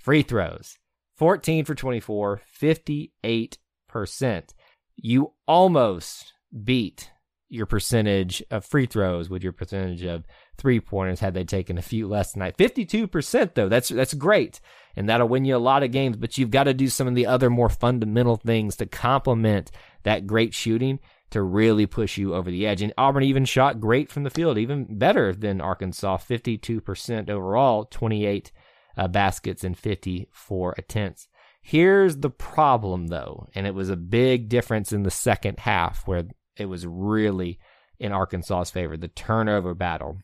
free 0.00 0.22
throws. 0.22 0.78
14 1.16 1.66
for 1.66 1.74
24, 1.74 2.40
58%. 2.62 4.48
You 4.96 5.34
almost 5.46 6.32
beat 6.64 7.10
your 7.50 7.66
percentage 7.66 8.42
of 8.50 8.64
free 8.64 8.86
throws 8.86 9.28
with 9.28 9.42
your 9.42 9.52
percentage 9.52 10.02
of 10.04 10.24
three 10.60 10.80
pointers 10.80 11.20
had 11.20 11.34
they 11.34 11.44
taken 11.44 11.78
a 11.78 11.82
few 11.82 12.06
less 12.06 12.32
tonight. 12.32 12.56
52% 12.58 13.54
though. 13.54 13.68
That's 13.68 13.88
that's 13.88 14.14
great. 14.14 14.60
And 14.96 15.08
that'll 15.08 15.28
win 15.28 15.44
you 15.44 15.56
a 15.56 15.58
lot 15.58 15.82
of 15.82 15.92
games, 15.92 16.16
but 16.16 16.36
you've 16.36 16.50
got 16.50 16.64
to 16.64 16.74
do 16.74 16.88
some 16.88 17.06
of 17.06 17.14
the 17.14 17.26
other 17.26 17.48
more 17.48 17.68
fundamental 17.68 18.36
things 18.36 18.76
to 18.76 18.86
complement 18.86 19.70
that 20.02 20.26
great 20.26 20.52
shooting 20.52 21.00
to 21.30 21.42
really 21.42 21.86
push 21.86 22.18
you 22.18 22.34
over 22.34 22.50
the 22.50 22.66
edge. 22.66 22.82
And 22.82 22.92
Auburn 22.98 23.22
even 23.22 23.44
shot 23.44 23.80
great 23.80 24.10
from 24.10 24.24
the 24.24 24.30
field, 24.30 24.58
even 24.58 24.98
better 24.98 25.32
than 25.32 25.60
Arkansas, 25.60 26.18
52% 26.18 27.30
overall, 27.30 27.84
28 27.84 28.52
uh, 28.96 29.08
baskets 29.08 29.64
and 29.64 29.78
54 29.78 30.74
attempts. 30.76 31.28
Here's 31.62 32.16
the 32.16 32.30
problem 32.30 33.08
though, 33.08 33.48
and 33.54 33.66
it 33.66 33.74
was 33.74 33.90
a 33.90 33.96
big 33.96 34.48
difference 34.48 34.92
in 34.92 35.02
the 35.02 35.10
second 35.10 35.58
half 35.60 36.06
where 36.06 36.24
it 36.56 36.66
was 36.66 36.86
really 36.86 37.58
in 37.98 38.12
Arkansas's 38.12 38.70
favor. 38.70 38.96
The 38.96 39.08
turnover 39.08 39.74
battle 39.74 40.18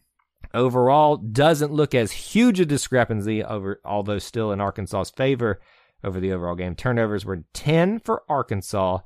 overall 0.56 1.16
doesn't 1.18 1.72
look 1.72 1.94
as 1.94 2.10
huge 2.10 2.58
a 2.58 2.66
discrepancy 2.66 3.44
over, 3.44 3.80
although 3.84 4.18
still 4.18 4.50
in 4.50 4.60
Arkansas's 4.60 5.10
favor 5.10 5.60
over 6.02 6.18
the 6.18 6.32
overall 6.32 6.56
game. 6.56 6.74
Turnovers 6.74 7.24
were 7.24 7.44
10 7.52 8.00
for 8.00 8.22
Arkansas 8.28 8.98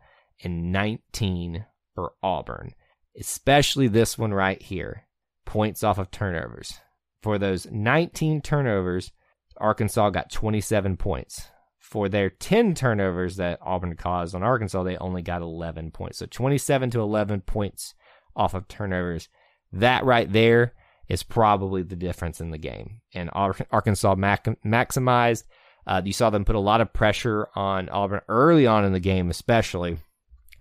and 0.42 0.72
19 0.72 1.66
for 1.94 2.12
Auburn, 2.22 2.72
especially 3.18 3.88
this 3.88 4.16
one 4.16 4.32
right 4.32 4.62
here. 4.62 5.06
Points 5.44 5.82
off 5.82 5.98
of 5.98 6.10
turnovers. 6.10 6.74
For 7.22 7.38
those 7.38 7.66
19 7.70 8.40
turnovers, 8.40 9.12
Arkansas 9.58 10.10
got 10.10 10.30
27 10.30 10.96
points. 10.96 11.48
For 11.78 12.08
their 12.08 12.30
10 12.30 12.74
turnovers 12.74 13.36
that 13.36 13.58
Auburn 13.60 13.96
caused 13.96 14.34
on 14.34 14.42
Arkansas, 14.42 14.84
they 14.84 14.96
only 14.98 15.22
got 15.22 15.42
11 15.42 15.90
points. 15.90 16.18
So 16.18 16.26
27 16.26 16.90
to 16.90 17.00
11 17.00 17.40
points 17.42 17.94
off 18.36 18.54
of 18.54 18.68
turnovers. 18.68 19.28
That 19.72 20.04
right 20.04 20.32
there 20.32 20.74
is 21.10 21.24
probably 21.24 21.82
the 21.82 21.96
difference 21.96 22.40
in 22.40 22.52
the 22.52 22.58
game. 22.58 23.00
And 23.12 23.28
Arkansas 23.34 24.14
mac- 24.14 24.44
maximized. 24.64 25.42
Uh, 25.84 26.00
you 26.04 26.12
saw 26.12 26.30
them 26.30 26.44
put 26.44 26.54
a 26.54 26.60
lot 26.60 26.80
of 26.80 26.92
pressure 26.92 27.48
on 27.56 27.88
Auburn 27.88 28.20
early 28.28 28.64
on 28.64 28.84
in 28.84 28.92
the 28.92 29.00
game, 29.00 29.28
especially 29.28 29.98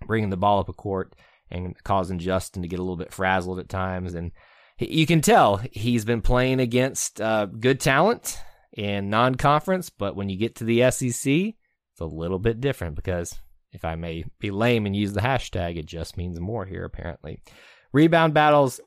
bringing 0.04 0.30
the 0.30 0.36
ball 0.36 0.58
up 0.58 0.68
a 0.68 0.72
court 0.72 1.14
and 1.52 1.80
causing 1.84 2.18
Justin 2.18 2.62
to 2.62 2.68
get 2.68 2.80
a 2.80 2.82
little 2.82 2.96
bit 2.96 3.12
frazzled 3.12 3.60
at 3.60 3.68
times. 3.68 4.14
And 4.14 4.32
you 4.76 5.06
can 5.06 5.20
tell 5.20 5.58
he's 5.70 6.04
been 6.04 6.20
playing 6.20 6.58
against 6.58 7.20
uh, 7.20 7.46
good 7.46 7.78
talent 7.78 8.36
in 8.72 9.08
non 9.08 9.36
conference, 9.36 9.88
but 9.88 10.16
when 10.16 10.28
you 10.28 10.36
get 10.36 10.56
to 10.56 10.64
the 10.64 10.90
SEC, 10.90 11.32
it's 11.32 12.00
a 12.00 12.04
little 12.04 12.40
bit 12.40 12.60
different 12.60 12.96
because 12.96 13.38
if 13.70 13.84
I 13.84 13.94
may 13.94 14.24
be 14.40 14.50
lame 14.50 14.84
and 14.84 14.96
use 14.96 15.12
the 15.12 15.20
hashtag, 15.20 15.76
it 15.76 15.86
just 15.86 16.16
means 16.16 16.40
more 16.40 16.66
here, 16.66 16.84
apparently. 16.84 17.40
Rebound 17.92 18.34
battles, 18.34 18.80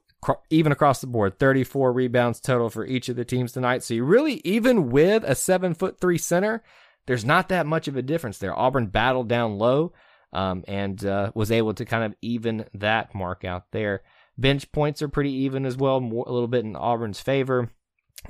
even 0.50 0.72
across 0.72 1.02
the 1.02 1.08
board, 1.08 1.40
34 1.40 1.92
rebounds 1.92 2.40
total 2.40 2.70
for 2.70 2.86
each 2.86 3.10
of 3.10 3.16
the 3.16 3.26
teams 3.26 3.52
tonight. 3.52 3.84
So 3.84 3.94
you 3.94 4.04
really, 4.04 4.42
even 4.44 4.90
with 4.90 5.24
a 5.24 5.36
seven 5.36 5.74
foot 5.74 6.00
three 6.00 6.18
center, 6.18 6.64
there's 7.06 7.26
not 7.26 7.50
that 7.50 7.66
much 7.66 7.88
of 7.88 7.98
a 7.98 8.02
difference 8.02 8.38
there. 8.38 8.58
Auburn 8.58 8.88
battled 8.88 9.28
down 9.28 9.58
low 9.58 9.94
um, 10.32 10.64
and 10.68 11.06
uh, 11.06 11.32
was 11.36 11.52
able 11.52 11.74
to 11.74 11.86
kind 11.86 12.04
of 12.04 12.16
even 12.22 12.66
that 12.74 13.14
mark 13.14 13.44
out 13.44 13.72
there. 13.72 14.02
Bench 14.38 14.72
points 14.72 15.02
are 15.02 15.10
pretty 15.10 15.32
even 15.32 15.66
as 15.66 15.78
well, 15.78 16.00
more, 16.00 16.26
a 16.28 16.32
little 16.32 16.48
bit 16.48 16.66
in 16.66 16.76
Auburn's 16.76 17.22
favor. 17.22 17.70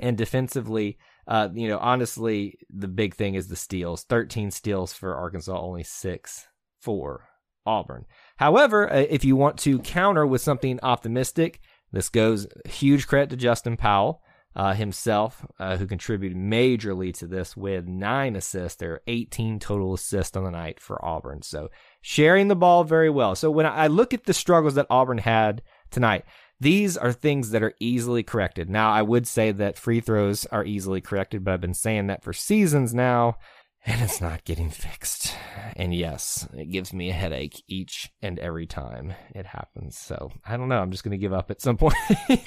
And 0.00 0.18
defensively, 0.18 0.98
uh, 1.26 1.48
you 1.54 1.68
know, 1.68 1.78
honestly, 1.78 2.58
the 2.68 2.88
big 2.88 3.14
thing 3.14 3.34
is 3.34 3.48
the 3.48 3.56
steals. 3.56 4.02
13 4.04 4.50
steals 4.50 4.92
for 4.92 5.14
Arkansas, 5.14 5.58
only 5.58 5.84
six 5.84 6.46
for 6.80 7.28
Auburn. 7.64 8.04
However, 8.36 8.92
uh, 8.92 9.06
if 9.08 9.24
you 9.24 9.36
want 9.36 9.58
to 9.60 9.78
counter 9.78 10.26
with 10.26 10.42
something 10.42 10.80
optimistic, 10.82 11.60
this 11.96 12.08
goes 12.08 12.46
huge 12.66 13.06
credit 13.06 13.30
to 13.30 13.36
Justin 13.36 13.76
Powell 13.76 14.22
uh, 14.56 14.72
himself, 14.72 15.44
uh, 15.58 15.76
who 15.76 15.86
contributed 15.86 16.38
majorly 16.38 17.12
to 17.14 17.26
this 17.26 17.56
with 17.56 17.86
nine 17.86 18.36
assists. 18.36 18.78
There 18.78 18.92
are 18.92 19.02
18 19.06 19.58
total 19.58 19.94
assists 19.94 20.36
on 20.36 20.44
the 20.44 20.50
night 20.50 20.80
for 20.80 21.04
Auburn. 21.04 21.42
So 21.42 21.70
sharing 22.00 22.48
the 22.48 22.56
ball 22.56 22.84
very 22.84 23.10
well. 23.10 23.34
So 23.34 23.50
when 23.50 23.66
I 23.66 23.88
look 23.88 24.14
at 24.14 24.24
the 24.24 24.34
struggles 24.34 24.74
that 24.74 24.86
Auburn 24.90 25.18
had 25.18 25.62
tonight, 25.90 26.24
these 26.60 26.96
are 26.96 27.12
things 27.12 27.50
that 27.50 27.64
are 27.64 27.74
easily 27.80 28.22
corrected. 28.22 28.70
Now, 28.70 28.92
I 28.92 29.02
would 29.02 29.26
say 29.26 29.50
that 29.50 29.78
free 29.78 30.00
throws 30.00 30.46
are 30.46 30.64
easily 30.64 31.00
corrected, 31.00 31.44
but 31.44 31.54
I've 31.54 31.60
been 31.60 31.74
saying 31.74 32.06
that 32.06 32.22
for 32.22 32.32
seasons 32.32 32.94
now, 32.94 33.38
and 33.86 34.00
it's 34.00 34.20
not 34.20 34.44
getting 34.44 34.70
fixed. 34.70 35.34
And 35.76 35.94
yes, 35.94 36.48
it 36.56 36.70
gives 36.70 36.92
me 36.92 37.10
a 37.10 37.14
headache 37.14 37.62
each 37.68 38.10
and 38.22 38.38
every 38.38 38.66
time 38.66 39.14
it 39.34 39.44
happens. 39.44 39.98
So 39.98 40.32
I 40.46 40.56
don't 40.56 40.68
know. 40.68 40.78
I'm 40.78 40.90
just 40.90 41.04
going 41.04 41.12
to 41.12 41.18
give 41.18 41.32
up 41.32 41.50
at 41.50 41.60
some 41.60 41.76
point. 41.78 41.94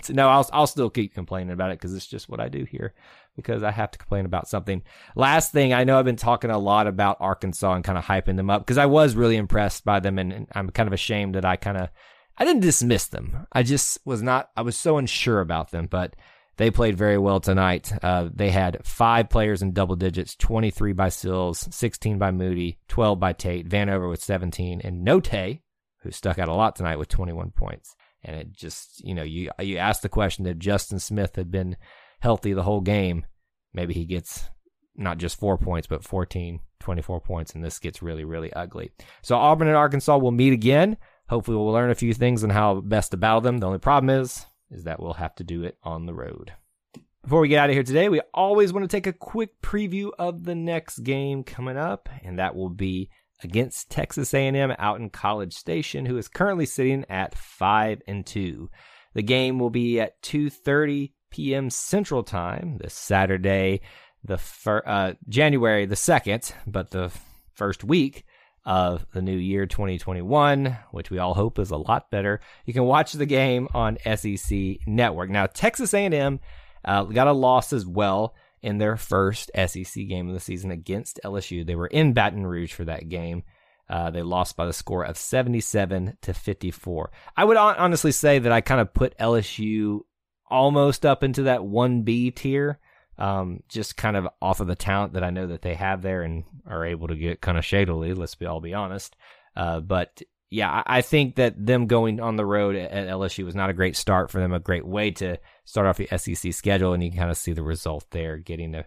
no, 0.09 0.29
I'll 0.29 0.49
I'll 0.51 0.67
still 0.67 0.89
keep 0.89 1.13
complaining 1.13 1.51
about 1.51 1.71
it 1.71 1.79
because 1.79 1.93
it's 1.93 2.07
just 2.07 2.27
what 2.27 2.39
I 2.39 2.49
do 2.49 2.63
here. 2.63 2.93
Because 3.35 3.61
I 3.61 3.71
have 3.71 3.91
to 3.91 3.99
complain 3.99 4.25
about 4.25 4.47
something. 4.47 4.81
Last 5.15 5.51
thing, 5.51 5.73
I 5.73 5.83
know 5.83 5.99
I've 5.99 6.05
been 6.05 6.15
talking 6.15 6.49
a 6.49 6.57
lot 6.57 6.87
about 6.87 7.17
Arkansas 7.19 7.73
and 7.73 7.83
kind 7.83 7.97
of 7.97 8.05
hyping 8.05 8.35
them 8.35 8.49
up 8.49 8.63
because 8.65 8.79
I 8.79 8.87
was 8.87 9.15
really 9.15 9.37
impressed 9.37 9.85
by 9.85 9.99
them, 9.99 10.17
and, 10.17 10.33
and 10.33 10.47
I'm 10.53 10.71
kind 10.71 10.87
of 10.87 10.93
ashamed 10.93 11.35
that 11.35 11.45
I 11.45 11.55
kind 11.55 11.77
of 11.77 11.89
I 12.37 12.45
didn't 12.45 12.61
dismiss 12.61 13.07
them. 13.07 13.47
I 13.51 13.63
just 13.63 13.99
was 14.05 14.21
not, 14.21 14.51
I 14.55 14.61
was 14.61 14.77
so 14.77 14.97
unsure 14.97 15.41
about 15.41 15.71
them, 15.71 15.87
but 15.87 16.15
they 16.57 16.71
played 16.71 16.97
very 16.97 17.17
well 17.17 17.39
tonight. 17.39 17.91
Uh, 18.03 18.29
they 18.33 18.49
had 18.49 18.85
five 18.85 19.29
players 19.29 19.61
in 19.61 19.71
double 19.71 19.95
digits 19.95 20.35
23 20.35 20.93
by 20.93 21.09
Sills, 21.09 21.67
16 21.71 22.17
by 22.17 22.31
Moody, 22.31 22.79
12 22.87 23.19
by 23.19 23.33
Tate, 23.33 23.69
Vanover 23.69 24.09
with 24.09 24.21
17, 24.21 24.81
and 24.83 25.07
Notae, 25.07 25.61
who 26.01 26.11
stuck 26.11 26.39
out 26.39 26.49
a 26.49 26.53
lot 26.53 26.75
tonight 26.75 26.97
with 26.97 27.09
21 27.09 27.51
points. 27.51 27.95
And 28.23 28.35
it 28.35 28.51
just, 28.51 29.03
you 29.05 29.13
know, 29.13 29.23
you, 29.23 29.51
you 29.59 29.77
asked 29.77 30.01
the 30.01 30.09
question 30.09 30.45
if 30.47 30.57
Justin 30.57 30.99
Smith 30.99 31.35
had 31.35 31.51
been 31.51 31.77
healthy 32.19 32.53
the 32.53 32.63
whole 32.63 32.81
game, 32.81 33.25
maybe 33.73 33.93
he 33.93 34.05
gets 34.05 34.49
not 34.95 35.19
just 35.19 35.39
four 35.39 35.57
points, 35.59 35.85
but 35.85 36.03
14, 36.03 36.59
24 36.79 37.21
points, 37.21 37.53
and 37.53 37.63
this 37.63 37.77
gets 37.77 38.01
really, 38.01 38.25
really 38.25 38.51
ugly. 38.53 38.91
So 39.21 39.35
Auburn 39.35 39.67
and 39.67 39.77
Arkansas 39.77 40.17
will 40.17 40.31
meet 40.31 40.53
again. 40.53 40.97
Hopefully, 41.29 41.57
we'll 41.57 41.71
learn 41.71 41.91
a 41.91 41.95
few 41.95 42.13
things 42.13 42.43
on 42.43 42.49
how 42.49 42.81
best 42.81 43.11
to 43.11 43.17
battle 43.17 43.41
them. 43.41 43.59
The 43.59 43.67
only 43.67 43.79
problem 43.79 44.09
is, 44.09 44.45
is 44.71 44.83
that 44.83 44.99
we'll 44.99 45.13
have 45.13 45.35
to 45.35 45.43
do 45.43 45.63
it 45.63 45.77
on 45.83 46.05
the 46.05 46.13
road. 46.13 46.53
Before 47.23 47.41
we 47.41 47.49
get 47.49 47.59
out 47.59 47.69
of 47.69 47.73
here 47.73 47.83
today, 47.83 48.09
we 48.09 48.21
always 48.33 48.71
want 48.71 48.89
to 48.89 48.95
take 48.95 49.07
a 49.07 49.13
quick 49.13 49.61
preview 49.61 50.11
of 50.17 50.45
the 50.45 50.55
next 50.55 50.99
game 50.99 51.43
coming 51.43 51.77
up, 51.77 52.07
and 52.23 52.39
that 52.39 52.55
will 52.55 52.69
be 52.69 53.09
against 53.43 53.89
Texas 53.89 54.33
A&M 54.33 54.73
out 54.79 54.99
in 54.99 55.09
College 55.09 55.53
Station, 55.53 56.05
who 56.05 56.17
is 56.17 56.27
currently 56.27 56.65
sitting 56.65 57.05
at 57.09 57.35
five 57.35 58.01
and 58.07 58.25
two. 58.25 58.69
The 59.13 59.23
game 59.23 59.59
will 59.59 59.69
be 59.69 59.99
at 59.99 60.21
2:30 60.21 61.11
p.m. 61.29 61.69
Central 61.69 62.23
Time 62.23 62.77
this 62.77 62.93
Saturday, 62.93 63.81
the 64.23 64.37
fir- 64.37 64.83
uh, 64.85 65.13
January 65.27 65.85
the 65.85 65.95
second, 65.95 66.53
but 66.65 66.91
the 66.91 67.11
first 67.53 67.83
week 67.83 68.25
of 68.67 69.07
the 69.13 69.21
new 69.21 69.37
year 69.37 69.65
2021, 69.65 70.77
which 70.91 71.09
we 71.09 71.19
all 71.19 71.33
hope 71.33 71.57
is 71.57 71.71
a 71.71 71.77
lot 71.77 72.11
better. 72.11 72.41
You 72.65 72.73
can 72.73 72.83
watch 72.83 73.13
the 73.13 73.25
game 73.25 73.69
on 73.73 73.97
SEC 74.15 74.85
Network. 74.85 75.29
Now, 75.29 75.45
Texas 75.45 75.93
A&M 75.93 76.41
uh, 76.83 77.03
got 77.05 77.27
a 77.27 77.31
loss 77.31 77.71
as 77.71 77.85
well 77.85 78.35
in 78.61 78.77
their 78.77 78.97
first 78.97 79.49
SEC 79.55 80.07
game 80.07 80.27
of 80.27 80.33
the 80.33 80.41
season 80.41 80.71
against 80.71 81.21
LSU. 81.23 81.65
They 81.65 81.75
were 81.75 81.87
in 81.87 82.11
Baton 82.11 82.45
Rouge 82.45 82.73
for 82.73 82.83
that 82.83 83.07
game. 83.07 83.43
Uh, 83.89 84.11
they 84.11 84.21
lost 84.21 84.57
by 84.57 84.65
the 84.65 84.73
score 84.73 85.05
of 85.05 85.17
77 85.17 86.17
to 86.23 86.33
54. 86.33 87.11
I 87.37 87.45
would 87.45 87.55
honestly 87.55 88.11
say 88.11 88.39
that 88.39 88.51
I 88.51 88.59
kind 88.59 88.81
of 88.81 88.93
put 88.93 89.17
LSU 89.17 90.01
almost 90.49 91.05
up 91.05 91.23
into 91.23 91.43
that 91.43 91.61
1B 91.61 92.35
tier, 92.35 92.79
um, 93.17 93.63
just 93.67 93.97
kind 93.97 94.15
of 94.15 94.27
off 94.41 94.59
of 94.59 94.67
the 94.67 94.75
talent 94.75 95.13
that 95.13 95.23
I 95.23 95.29
know 95.29 95.47
that 95.47 95.61
they 95.61 95.73
have 95.73 96.01
there 96.01 96.23
and 96.23 96.43
are 96.65 96.85
able 96.85 97.07
to 97.07 97.15
get 97.15 97.41
kind 97.41 97.57
of 97.57 97.65
shadily, 97.65 98.13
let's 98.13 98.35
be 98.35 98.45
all 98.45 98.61
be 98.61 98.73
honest. 98.73 99.15
Uh, 99.55 99.79
but 99.79 100.21
yeah, 100.49 100.83
I 100.85 101.01
think 101.01 101.35
that 101.35 101.53
them 101.57 101.87
going 101.87 102.19
on 102.21 102.35
the 102.37 102.45
road 102.45 102.75
at 102.75 103.07
LSU 103.07 103.43
was 103.43 103.55
not 103.55 103.69
a 103.69 103.73
great 103.73 103.97
start 103.97 104.31
for 104.31 104.39
them, 104.39 104.53
a 104.53 104.59
great 104.59 104.85
way 104.85 105.11
to 105.11 105.37
start 105.65 105.87
off 105.87 105.97
the 105.97 106.17
SEC 106.17 106.53
schedule, 106.53 106.93
and 106.93 107.03
you 107.03 107.09
can 107.09 107.19
kind 107.19 107.31
of 107.31 107.37
see 107.37 107.53
the 107.53 107.63
result 107.63 108.05
there, 108.11 108.37
getting 108.37 108.75
a, 108.75 108.85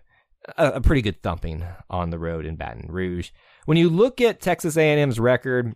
a 0.57 0.81
pretty 0.81 1.03
good 1.03 1.23
thumping 1.23 1.65
on 1.91 2.11
the 2.11 2.19
road 2.19 2.47
in 2.47 2.57
Baton 2.57 2.87
Rouge. 2.89 3.31
When 3.67 3.77
you 3.77 3.91
look 3.91 4.21
at 4.23 4.41
Texas 4.41 4.77
A&M's 4.77 5.21
record, 5.21 5.75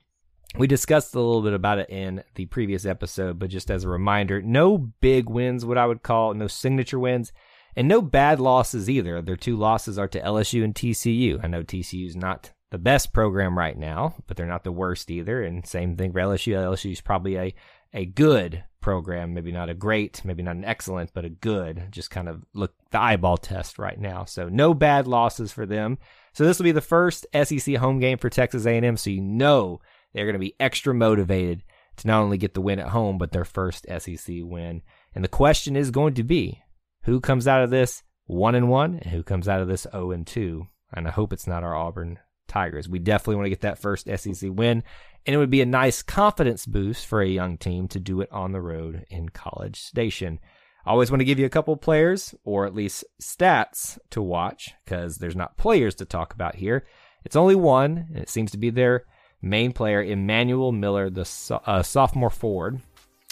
we 0.57 0.67
discussed 0.67 1.15
a 1.15 1.21
little 1.21 1.43
bit 1.43 1.53
about 1.53 1.81
it 1.81 1.91
in 1.91 2.23
the 2.35 2.47
previous 2.47 2.87
episode, 2.87 3.39
but 3.39 3.51
just 3.51 3.71
as 3.71 3.85
a 3.85 3.89
reminder, 3.89 4.41
no 4.41 4.79
big 4.79 5.29
wins, 5.29 5.67
what 5.67 5.77
I 5.77 5.87
would 5.87 6.03
call, 6.03 6.33
no 6.33 6.47
signature 6.47 6.99
wins, 6.99 7.33
and 7.77 7.89
no 7.89 8.01
bad 8.03 8.41
losses 8.41 8.89
either. 8.89 9.21
Their 9.21 9.37
two 9.37 9.57
losses 9.57 9.99
are 9.99 10.09
to 10.09 10.21
LSU 10.21 10.65
and 10.65 10.75
TCU. 10.75 11.41
I 11.43 11.49
know 11.49 11.63
TCU 11.63 12.07
is 12.07 12.17
not 12.17 12.53
the 12.71 12.79
best 12.79 13.13
program 13.13 13.57
right 13.57 13.79
now, 13.79 14.15
but 14.27 14.37
they're 14.37 14.47
not 14.47 14.65
the 14.65 14.73
worst 14.73 15.11
either. 15.11 15.43
And 15.43 15.67
same 15.67 15.97
thing 15.97 16.13
for 16.13 16.19
LSU. 16.19 16.55
LSU 16.55 16.93
is 16.93 17.01
probably 17.01 17.37
a, 17.37 17.55
a 17.93 18.05
good 18.05 18.65
program, 18.81 19.33
maybe 19.33 19.53
not 19.53 19.71
a 19.71 19.75
great, 19.75 20.25
maybe 20.25 20.43
not 20.43 20.57
an 20.57 20.65
excellent, 20.65 21.15
but 21.15 21.25
a 21.25 21.31
good. 21.31 21.89
Just 21.91 22.11
kind 22.11 22.29
of 22.29 22.45
look 22.53 22.75
the 22.91 23.01
eyeball 23.01 23.37
test 23.37 23.79
right 23.79 23.99
now. 23.99 24.25
So 24.25 24.49
no 24.49 24.75
bad 24.75 25.07
losses 25.07 25.53
for 25.53 25.67
them. 25.67 25.99
So 26.33 26.45
this 26.45 26.59
will 26.59 26.65
be 26.65 26.73
the 26.73 26.81
first 26.81 27.27
SEC 27.33 27.77
home 27.77 28.01
game 28.01 28.19
for 28.19 28.29
Texas 28.29 28.67
A&M. 28.67 28.97
So 28.97 29.11
you 29.11 29.21
know 29.21 29.81
they're 30.13 30.27
going 30.27 30.35
to 30.35 30.41
be 30.41 30.57
extra 30.59 30.93
motivated 30.93 31.63
to 31.99 32.09
not 32.09 32.23
only 32.23 32.39
get 32.39 32.55
the 32.55 32.61
win 32.61 32.81
at 32.81 32.89
home, 32.89 33.19
but 33.19 33.31
their 33.31 33.45
first 33.45 33.87
SEC 33.99 34.37
win. 34.41 34.83
And 35.15 35.23
the 35.23 35.29
question 35.29 35.77
is 35.77 35.93
going 35.93 36.15
to 36.15 36.25
be 36.25 36.64
who 37.05 37.21
comes 37.21 37.47
out 37.47 37.63
of 37.63 37.71
this 37.71 38.03
one 38.27 38.55
and 38.55 38.69
one, 38.69 38.99
and 39.03 39.13
who 39.13 39.23
comes 39.23 39.49
out 39.49 39.61
of 39.61 39.69
this 39.69 39.87
zero 39.91 40.11
and 40.11 40.27
two. 40.27 40.67
And 40.93 41.07
I 41.07 41.11
hope 41.11 41.33
it's 41.33 41.47
not 41.47 41.63
our 41.63 41.75
Auburn 41.75 42.19
Tigers. 42.49 42.89
We 42.89 42.99
definitely 42.99 43.37
want 43.37 43.47
to 43.47 43.51
get 43.51 43.61
that 43.63 43.79
first 43.79 44.07
SEC 44.07 44.51
win, 44.53 44.83
and 45.27 45.35
it 45.35 45.39
would 45.39 45.51
be 45.51 45.61
a 45.61 45.67
nice 45.67 46.03
confidence 46.03 46.67
boost 46.67 47.07
for 47.07 47.21
a 47.21 47.29
young 47.29 47.59
team 47.59 47.89
to 47.89 48.01
do 48.01 48.21
it 48.21 48.33
on 48.33 48.53
the 48.53 48.61
road 48.61 49.05
in 49.11 49.29
College 49.29 49.81
Station. 49.81 50.41
I 50.87 50.91
always 50.91 51.11
want 51.11 51.21
to 51.21 51.27
give 51.27 51.39
you 51.39 51.47
a 51.47 51.51
couple 51.51 51.77
players 51.77 52.35
or 52.45 52.67
at 52.67 52.75
least 52.75 53.05
stats 53.21 53.99
to 54.11 54.21
watch 54.21 54.75
because 54.85 55.17
there's 55.17 55.37
not 55.37 55.57
players 55.57 55.95
to 55.97 56.05
talk 56.05 56.35
about 56.35 56.57
here. 56.57 56.87
It's 57.25 57.37
only 57.37 57.55
one, 57.55 58.07
and 58.11 58.19
it 58.19 58.29
seems 58.29 58.51
to 58.53 58.59
be 58.59 58.71
their 58.71 59.05
main 59.41 59.73
player, 59.73 60.03
Emmanuel 60.03 60.73
Miller, 60.73 61.09
the 61.11 61.25
so- 61.25 61.63
uh, 61.67 61.83
sophomore 61.83 62.31
forward, 62.31 62.81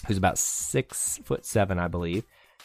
who's 0.07 0.17
about 0.17 0.39
six 0.39 1.19
foot 1.23 1.45
seven, 1.45 1.79
I 1.79 1.87
believe 1.87 2.23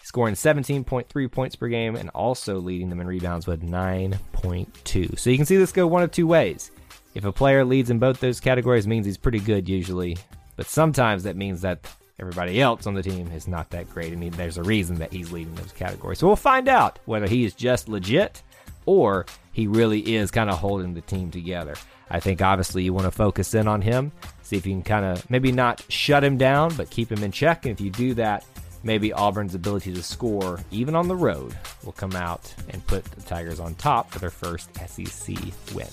scoring 0.09 0.35
17.3 0.35 1.31
points 1.31 1.55
per 1.55 1.69
game 1.69 1.95
and 1.95 2.09
also 2.15 2.57
leading 2.61 2.89
them 2.89 2.99
in 2.99 3.07
rebounds 3.07 3.47
with 3.47 3.61
9.2. 3.61 5.19
So 5.19 5.29
you 5.29 5.37
can 5.37 5.45
see 5.45 5.59
this 5.59 5.71
go 5.71 5.87
one 5.87 6.03
of 6.03 6.11
two 6.11 6.27
ways. 6.27 6.71
If 7.15 7.27
a 7.27 7.33
player 7.33 7.63
leads 7.63 7.91
in 7.91 7.99
both 7.99 8.19
those 8.19 8.41
categories 8.41 8.87
means 8.87 9.05
he's 9.05 9.19
pretty 9.19 9.39
good 9.39 9.69
usually, 9.69 10.17
but 10.57 10.65
sometimes 10.65 11.25
that 11.25 11.37
means 11.37 11.61
that 11.61 11.87
everybody 12.19 12.59
else 12.59 12.87
on 12.87 12.95
the 12.95 13.03
team 13.03 13.31
is 13.33 13.47
not 13.47 13.69
that 13.69 13.91
great 13.91 14.15
and 14.15 14.33
there's 14.33 14.57
a 14.57 14.63
reason 14.63 14.97
that 14.97 15.13
he's 15.13 15.31
leading 15.31 15.55
those 15.57 15.73
categories. 15.73 16.21
So 16.21 16.27
we'll 16.27 16.37
find 16.37 16.69
out 16.69 17.01
whether 17.05 17.27
he 17.27 17.45
is 17.45 17.53
just 17.53 17.87
legit 17.87 18.43
or 18.87 19.27
he 19.53 19.67
really 19.67 20.15
is 20.17 20.31
kind 20.31 20.49
of 20.49 20.57
holding 20.57 20.95
the 20.95 21.03
team 21.03 21.31
together. 21.31 21.75
I 22.09 22.19
think 22.19 22.41
obviously 22.41 22.83
you 22.83 22.95
want 22.95 23.05
to 23.05 23.11
focus 23.11 23.53
in 23.53 23.69
on 23.69 23.83
him, 23.83 24.13
see 24.41 24.57
if 24.57 24.65
you 24.65 24.73
can 24.73 24.83
kind 24.83 25.05
of 25.05 25.29
maybe 25.29 25.53
not 25.53 25.85
shut 25.91 26.25
him 26.25 26.39
down, 26.39 26.75
but 26.77 26.89
keep 26.89 27.13
him 27.13 27.23
in 27.23 27.31
check. 27.31 27.67
And 27.67 27.73
if 27.73 27.81
you 27.83 27.91
do 27.91 28.15
that, 28.15 28.47
maybe 28.83 29.13
Auburn's 29.13 29.55
ability 29.55 29.93
to 29.95 30.03
score, 30.03 30.61
even 30.71 30.95
on 30.95 31.09
the 31.09 31.17
road, 31.17 31.57
will 31.85 31.93
come 31.93 32.15
out 32.15 32.55
and 32.71 32.87
put 32.87 33.05
the 33.05 33.23
Tigers 33.23 33.61
on 33.61 33.75
top 33.75 34.11
for 34.11 34.19
their 34.19 34.31
first 34.31 34.71
SEC 34.89 35.37
win. 35.75 35.89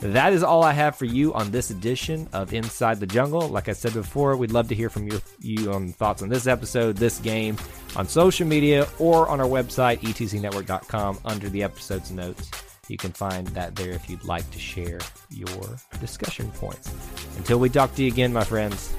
That 0.00 0.34
is 0.34 0.42
all 0.42 0.62
I 0.62 0.72
have 0.72 0.96
for 0.96 1.06
you 1.06 1.32
on 1.32 1.50
this 1.50 1.70
edition 1.70 2.28
of 2.32 2.52
Inside 2.52 3.00
the 3.00 3.06
Jungle. 3.06 3.48
Like 3.48 3.68
I 3.68 3.72
said 3.72 3.94
before, 3.94 4.36
we'd 4.36 4.50
love 4.50 4.68
to 4.68 4.74
hear 4.74 4.90
from 4.90 5.06
your, 5.06 5.20
you 5.40 5.72
on 5.72 5.92
thoughts 5.92 6.20
on 6.22 6.28
this 6.28 6.46
episode, 6.46 6.96
this 6.96 7.18
game, 7.20 7.56
on 7.96 8.06
social 8.06 8.46
media, 8.46 8.86
or 8.98 9.28
on 9.28 9.40
our 9.40 9.46
website, 9.46 10.00
etcnetwork.com, 10.00 11.20
under 11.24 11.48
the 11.48 11.62
episode's 11.62 12.10
notes. 12.10 12.50
You 12.88 12.98
can 12.98 13.12
find 13.12 13.46
that 13.48 13.76
there 13.76 13.92
if 13.92 14.10
you'd 14.10 14.24
like 14.24 14.50
to 14.50 14.58
share 14.58 15.00
your 15.30 15.78
discussion 16.00 16.50
points. 16.50 16.92
Until 17.38 17.58
we 17.58 17.70
talk 17.70 17.94
to 17.94 18.02
you 18.02 18.08
again, 18.08 18.32
my 18.32 18.44
friends, 18.44 18.92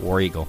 War 0.00 0.20
Eagle. 0.20 0.48